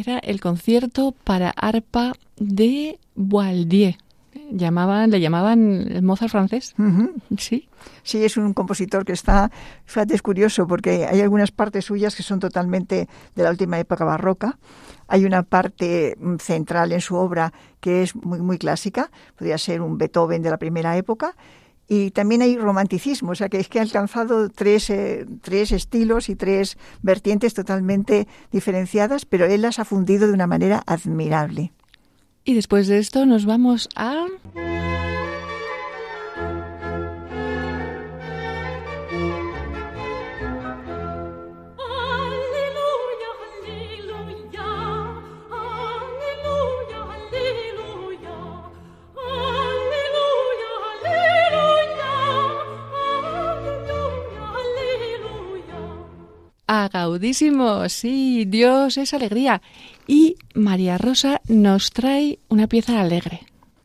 Era 0.00 0.18
el 0.18 0.40
concierto 0.40 1.14
para 1.24 1.50
arpa 1.50 2.14
de 2.36 2.98
Waldier. 3.16 3.96
Llamaban, 4.50 5.10
le 5.10 5.20
llamaban 5.20 5.88
el 5.90 6.02
Mozart 6.02 6.30
francés. 6.30 6.74
Sí. 7.36 7.68
Sí, 8.02 8.24
es 8.24 8.36
un 8.36 8.54
compositor 8.54 9.04
que 9.04 9.12
está, 9.12 9.50
fíjate, 9.84 10.14
es 10.14 10.22
curioso 10.22 10.66
porque 10.66 11.06
hay 11.06 11.20
algunas 11.20 11.50
partes 11.50 11.84
suyas 11.84 12.16
que 12.16 12.22
son 12.22 12.40
totalmente 12.40 13.08
de 13.34 13.42
la 13.42 13.50
última 13.50 13.78
época 13.78 14.04
barroca. 14.04 14.58
Hay 15.06 15.24
una 15.24 15.42
parte 15.42 16.16
mm, 16.18 16.36
central 16.36 16.92
en 16.92 17.00
su 17.00 17.16
obra 17.16 17.52
que 17.80 18.02
es 18.02 18.14
muy, 18.14 18.40
muy 18.40 18.58
clásica, 18.58 19.10
podría 19.36 19.58
ser 19.58 19.80
un 19.80 19.98
Beethoven 19.98 20.42
de 20.42 20.50
la 20.50 20.58
primera 20.58 20.96
época, 20.96 21.36
y 21.88 22.10
también 22.10 22.42
hay 22.42 22.58
romanticismo, 22.58 23.32
o 23.32 23.34
sea 23.34 23.48
que 23.48 23.58
es 23.58 23.68
que 23.68 23.78
ha 23.78 23.82
alcanzado 23.82 24.50
tres, 24.50 24.90
eh, 24.90 25.26
tres 25.40 25.72
estilos 25.72 26.28
y 26.28 26.36
tres 26.36 26.76
vertientes 27.00 27.54
totalmente 27.54 28.28
diferenciadas, 28.52 29.24
pero 29.24 29.46
él 29.46 29.62
las 29.62 29.78
ha 29.78 29.86
fundido 29.86 30.28
de 30.28 30.34
una 30.34 30.46
manera 30.46 30.82
admirable. 30.86 31.72
Y 32.44 32.54
después 32.54 32.88
de 32.88 32.98
esto 32.98 33.24
nos 33.26 33.46
vamos 33.46 33.88
a... 33.96 34.26
Agaudísimo, 56.70 57.88
sí, 57.88 58.44
Dios 58.44 58.98
es 58.98 59.14
alegría. 59.14 59.62
Y 60.06 60.36
María 60.54 60.98
Rosa 60.98 61.40
nos 61.48 61.90
trae 61.92 62.40
una 62.48 62.66
pieza 62.66 63.00
alegre. 63.00 63.40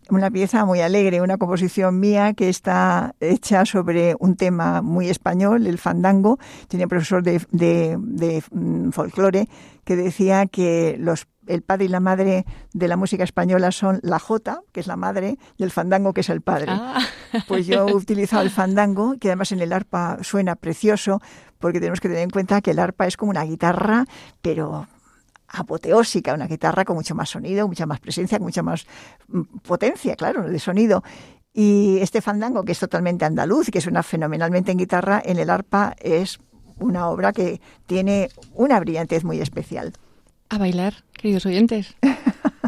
Una 0.09 0.29
pieza 0.29 0.65
muy 0.65 0.81
alegre, 0.81 1.21
una 1.21 1.37
composición 1.37 2.01
mía 2.01 2.33
que 2.33 2.49
está 2.49 3.15
hecha 3.21 3.65
sobre 3.65 4.17
un 4.19 4.35
tema 4.35 4.81
muy 4.81 5.09
español, 5.09 5.65
el 5.65 5.77
fandango. 5.77 6.39
Tenía 6.67 6.87
un 6.87 6.89
profesor 6.89 7.23
de, 7.23 7.41
de, 7.51 8.43
mm, 8.51 8.89
folclore 8.89 9.47
que 9.85 9.95
decía 9.95 10.45
que 10.47 10.97
los 10.99 11.25
el 11.47 11.61
padre 11.61 11.85
y 11.85 11.87
la 11.89 11.99
madre 11.99 12.45
de 12.73 12.87
la 12.87 12.97
música 12.97 13.23
española 13.23 13.71
son 13.71 13.99
la 14.01 14.19
jota, 14.19 14.61
que 14.71 14.79
es 14.79 14.87
la 14.87 14.95
madre, 14.95 15.37
y 15.57 15.63
el 15.63 15.71
fandango, 15.71 16.13
que 16.13 16.21
es 16.21 16.29
el 16.29 16.41
padre. 16.41 16.67
Ah. 16.69 16.99
Pues 17.47 17.65
yo 17.65 17.87
he 17.87 17.93
utilizado 17.93 18.43
el 18.43 18.49
fandango, 18.49 19.15
que 19.19 19.29
además 19.29 19.51
en 19.51 19.61
el 19.61 19.73
arpa 19.73 20.19
suena 20.21 20.55
precioso, 20.55 21.19
porque 21.63 21.79
tenemos 21.79 22.01
que 22.01 22.09
tener 22.09 22.23
en 22.23 22.29
cuenta 22.29 22.59
que 22.59 22.71
el 22.71 22.79
arpa 22.79 23.07
es 23.07 23.15
como 23.15 23.29
una 23.29 23.45
guitarra, 23.45 24.05
pero 24.41 24.85
apoteósica, 25.47 26.33
una 26.33 26.45
guitarra 26.45 26.83
con 26.83 26.97
mucho 26.97 27.15
más 27.15 27.29
sonido, 27.29 27.69
mucha 27.69 27.85
más 27.85 28.01
presencia, 28.01 28.37
con 28.37 28.47
mucha 28.47 28.61
más 28.61 28.85
mm, 29.29 29.59
potencia, 29.65 30.17
claro, 30.17 30.43
de 30.43 30.59
sonido. 30.59 31.05
Y 31.53 31.99
este 32.01 32.19
fandango, 32.19 32.65
que 32.65 32.73
es 32.73 32.79
totalmente 32.79 33.23
andaluz, 33.23 33.69
que 33.71 33.79
suena 33.79 34.03
fenomenalmente 34.03 34.73
en 34.73 34.77
guitarra, 34.77 35.21
en 35.23 35.39
el 35.39 35.49
arpa 35.49 35.95
es 36.01 36.37
una 36.79 37.07
obra 37.07 37.31
que 37.31 37.61
tiene 37.85 38.27
una 38.53 38.77
brillantez 38.81 39.23
muy 39.23 39.39
especial. 39.39 39.93
A 40.49 40.57
bailar, 40.57 41.05
queridos 41.13 41.45
oyentes. 41.45 41.95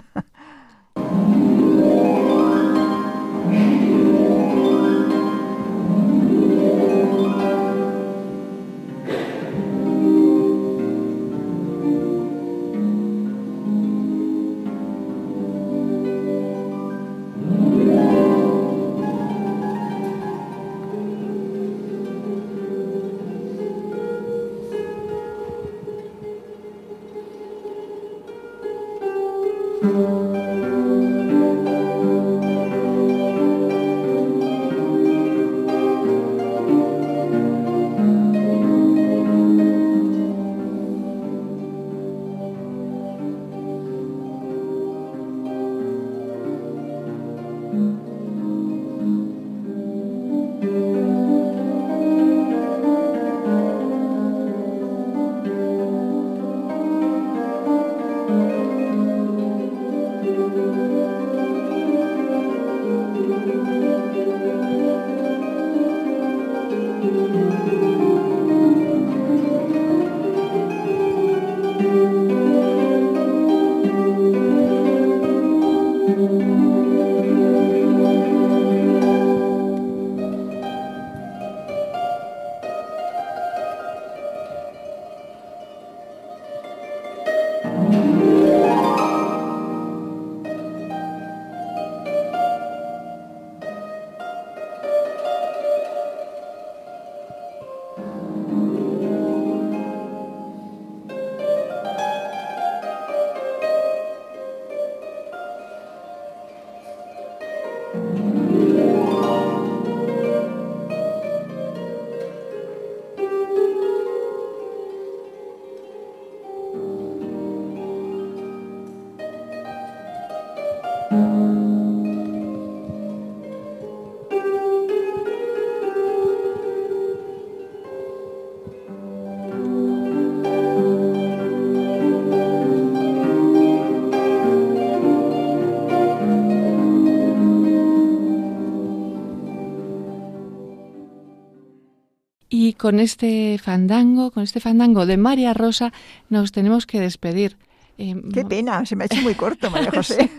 con 142.85 142.99
este 142.99 143.57
fandango, 143.57 144.29
con 144.29 144.43
este 144.43 144.59
fandango 144.59 145.07
de 145.07 145.17
María 145.17 145.55
Rosa, 145.55 145.91
nos 146.29 146.51
tenemos 146.51 146.85
que 146.85 146.99
despedir. 146.99 147.57
Eh, 147.97 148.13
Qué 148.31 148.45
pena, 148.45 148.85
se 148.85 148.95
me 148.95 149.05
ha 149.05 149.07
hecho 149.07 149.23
muy 149.23 149.33
corto, 149.33 149.71
María 149.71 149.89
José. 149.95 150.29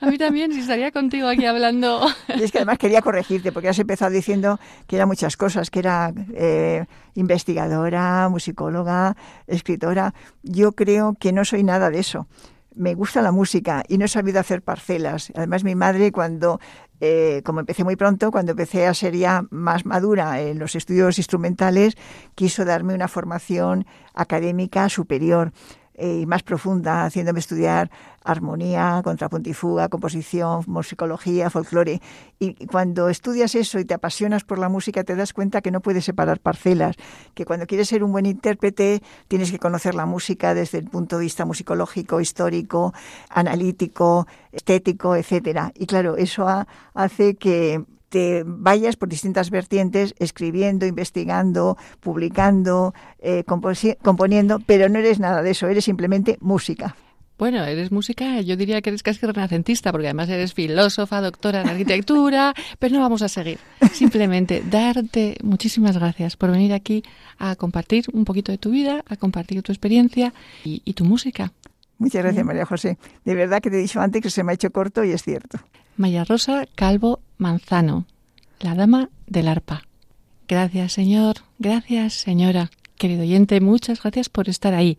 A 0.00 0.06
mí 0.06 0.16
también, 0.16 0.52
si 0.52 0.60
estaría 0.60 0.92
contigo 0.92 1.26
aquí 1.26 1.46
hablando. 1.46 2.06
Y 2.38 2.44
es 2.44 2.52
que 2.52 2.58
además 2.58 2.78
quería 2.78 3.02
corregirte, 3.02 3.50
porque 3.50 3.68
has 3.68 3.80
empezado 3.80 4.12
diciendo 4.12 4.60
que 4.86 4.94
era 4.94 5.06
muchas 5.06 5.36
cosas, 5.36 5.70
que 5.70 5.80
era 5.80 6.12
eh, 6.36 6.86
investigadora, 7.16 8.28
musicóloga, 8.28 9.16
escritora. 9.48 10.14
Yo 10.44 10.70
creo 10.70 11.16
que 11.18 11.32
no 11.32 11.44
soy 11.44 11.64
nada 11.64 11.90
de 11.90 11.98
eso 11.98 12.28
me 12.80 12.94
gusta 12.94 13.20
la 13.20 13.30
música 13.30 13.84
y 13.88 13.98
no 13.98 14.06
he 14.06 14.08
sabido 14.08 14.40
hacer 14.40 14.62
parcelas. 14.62 15.30
Además, 15.36 15.64
mi 15.64 15.74
madre, 15.74 16.12
cuando, 16.12 16.60
eh, 17.00 17.42
como 17.44 17.60
empecé 17.60 17.84
muy 17.84 17.94
pronto, 17.94 18.30
cuando 18.30 18.52
empecé 18.52 18.86
a 18.86 18.94
ser 18.94 19.14
ya 19.14 19.44
más 19.50 19.84
madura 19.84 20.40
en 20.40 20.58
los 20.58 20.74
estudios 20.74 21.18
instrumentales, 21.18 21.94
quiso 22.34 22.64
darme 22.64 22.94
una 22.94 23.06
formación 23.06 23.84
académica 24.14 24.88
superior. 24.88 25.52
Eh, 26.00 26.20
y 26.22 26.26
más 26.26 26.42
profunda, 26.42 27.04
haciéndome 27.04 27.40
estudiar 27.40 27.90
armonía, 28.24 29.02
contrapuntifuga, 29.04 29.90
composición, 29.90 30.64
musicología, 30.66 31.50
folclore. 31.50 32.00
Y 32.38 32.54
cuando 32.68 33.10
estudias 33.10 33.54
eso 33.54 33.78
y 33.78 33.84
te 33.84 33.92
apasionas 33.92 34.44
por 34.44 34.58
la 34.58 34.70
música, 34.70 35.04
te 35.04 35.14
das 35.14 35.34
cuenta 35.34 35.60
que 35.60 35.70
no 35.70 35.80
puedes 35.80 36.06
separar 36.06 36.40
parcelas, 36.40 36.96
que 37.34 37.44
cuando 37.44 37.66
quieres 37.66 37.88
ser 37.88 38.02
un 38.02 38.12
buen 38.12 38.24
intérprete 38.24 39.02
tienes 39.28 39.50
que 39.50 39.58
conocer 39.58 39.94
la 39.94 40.06
música 40.06 40.54
desde 40.54 40.78
el 40.78 40.88
punto 40.88 41.18
de 41.18 41.24
vista 41.24 41.44
musicológico, 41.44 42.22
histórico, 42.22 42.94
analítico, 43.28 44.26
estético, 44.52 45.16
etcétera. 45.16 45.70
Y 45.74 45.84
claro, 45.84 46.16
eso 46.16 46.46
hace 46.94 47.34
que 47.34 47.84
te 48.10 48.42
vayas 48.44 48.96
por 48.96 49.08
distintas 49.08 49.50
vertientes 49.50 50.14
escribiendo, 50.18 50.84
investigando, 50.84 51.78
publicando, 52.00 52.92
eh, 53.20 53.44
componiendo, 53.44 54.58
pero 54.66 54.88
no 54.88 54.98
eres 54.98 55.18
nada 55.18 55.42
de 55.42 55.52
eso, 55.52 55.68
eres 55.68 55.84
simplemente 55.84 56.36
música. 56.40 56.96
Bueno, 57.38 57.64
eres 57.64 57.90
música, 57.90 58.42
yo 58.42 58.54
diría 58.54 58.82
que 58.82 58.90
eres 58.90 59.02
casi 59.02 59.24
renacentista, 59.24 59.92
porque 59.92 60.08
además 60.08 60.28
eres 60.28 60.52
filósofa, 60.52 61.22
doctora 61.22 61.62
en 61.62 61.70
arquitectura, 61.70 62.52
pero 62.78 62.96
no 62.96 63.00
vamos 63.00 63.22
a 63.22 63.28
seguir. 63.28 63.58
Simplemente 63.94 64.62
darte 64.68 65.38
muchísimas 65.42 65.96
gracias 65.96 66.36
por 66.36 66.50
venir 66.50 66.74
aquí 66.74 67.02
a 67.38 67.56
compartir 67.56 68.04
un 68.12 68.26
poquito 68.26 68.52
de 68.52 68.58
tu 68.58 68.70
vida, 68.70 69.02
a 69.08 69.16
compartir 69.16 69.62
tu 69.62 69.72
experiencia 69.72 70.34
y, 70.64 70.82
y 70.84 70.92
tu 70.92 71.06
música. 71.06 71.52
Muchas 71.96 72.22
gracias, 72.22 72.44
María 72.44 72.66
José. 72.66 72.98
De 73.24 73.34
verdad 73.34 73.62
que 73.62 73.70
te 73.70 73.76
he 73.76 73.80
dicho 73.80 74.00
antes 74.00 74.20
que 74.20 74.28
se 74.28 74.42
me 74.42 74.52
ha 74.52 74.54
hecho 74.54 74.70
corto 74.70 75.02
y 75.02 75.12
es 75.12 75.22
cierto. 75.22 75.60
María 76.00 76.24
Rosa 76.24 76.66
Calvo 76.74 77.20
Manzano, 77.36 78.06
la 78.60 78.74
dama 78.74 79.10
del 79.26 79.48
arpa. 79.48 79.82
Gracias, 80.48 80.94
señor. 80.94 81.36
Gracias, 81.58 82.14
señora. 82.14 82.70
Querido 82.96 83.20
oyente, 83.20 83.60
muchas 83.60 84.00
gracias 84.00 84.30
por 84.30 84.48
estar 84.48 84.72
ahí. 84.72 84.96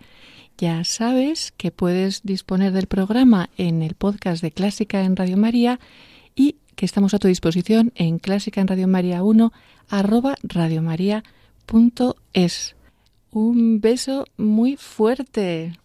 Ya 0.60 0.84
sabes 0.84 1.54
que 1.58 1.72
puedes 1.72 2.22
disponer 2.22 2.72
del 2.72 2.86
programa 2.86 3.50
en 3.58 3.82
el 3.82 3.96
podcast 3.96 4.44
de 4.44 4.52
Clásica 4.52 5.02
en 5.02 5.16
Radio 5.16 5.38
María 5.38 5.80
y 6.36 6.58
que 6.76 6.86
estamos 6.86 7.16
a 7.16 7.20
tu 7.20 7.28
disposición 7.28 7.92
en 7.96 8.20
Clásica 8.20 8.62
en 8.62 8.68
Radio 8.68 8.88
María 8.88 9.24
1 9.24 9.52
arroba 9.90 10.36
radiomaria.es. 10.44 12.76
Un 13.32 13.82
beso 13.82 14.26
muy 14.38 14.78
fuerte. 14.78 15.80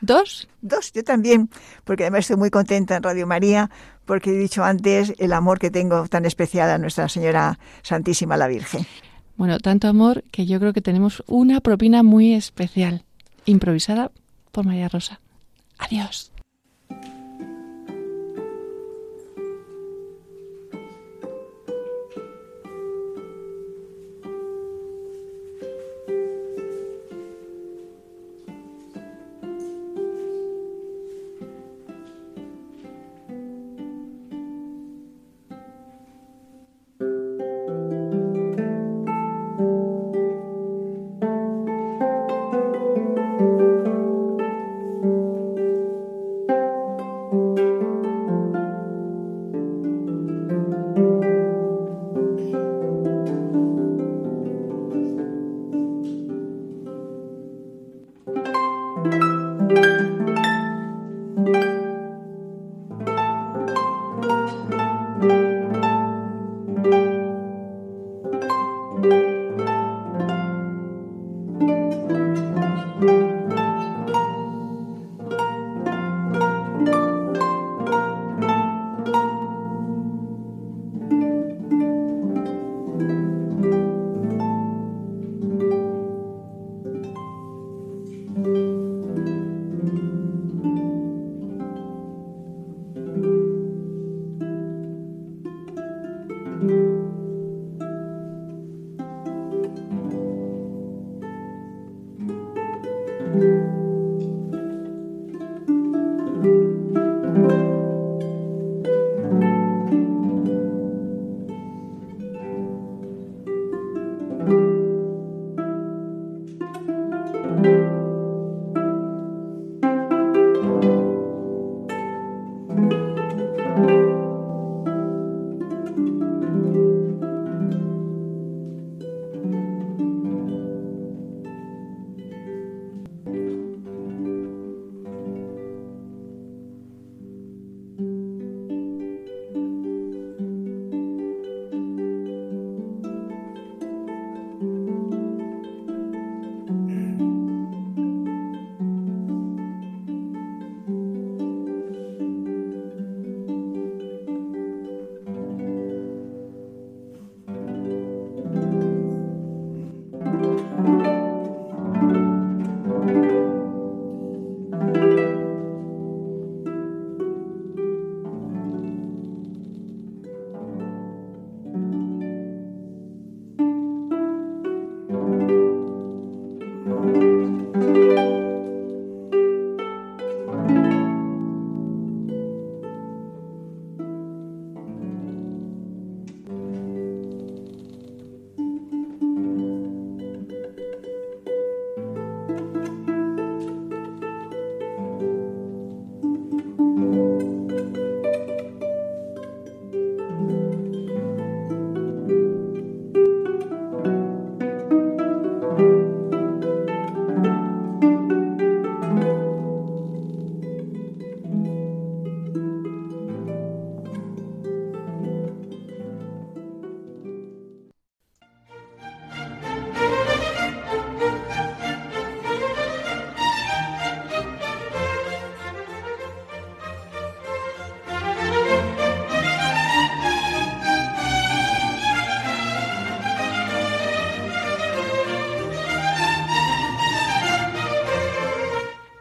¿Dos? 0.00 0.48
Dos, 0.62 0.92
yo 0.92 1.02
también, 1.04 1.50
porque 1.84 2.04
además 2.04 2.20
estoy 2.20 2.36
muy 2.36 2.50
contenta 2.50 2.96
en 2.96 3.02
Radio 3.02 3.26
María, 3.26 3.70
porque 4.04 4.30
he 4.30 4.38
dicho 4.38 4.64
antes 4.64 5.12
el 5.18 5.32
amor 5.32 5.58
que 5.58 5.70
tengo 5.70 6.06
tan 6.08 6.24
especial 6.24 6.70
a 6.70 6.78
Nuestra 6.78 7.08
Señora 7.08 7.58
Santísima 7.82 8.36
la 8.36 8.48
Virgen. 8.48 8.86
Bueno, 9.36 9.58
tanto 9.58 9.86
amor 9.86 10.24
que 10.32 10.46
yo 10.46 10.58
creo 10.58 10.72
que 10.72 10.80
tenemos 10.80 11.22
una 11.26 11.60
propina 11.60 12.02
muy 12.02 12.34
especial, 12.34 13.04
improvisada 13.44 14.10
por 14.50 14.66
María 14.66 14.88
Rosa. 14.88 15.20
Adiós. 15.78 16.32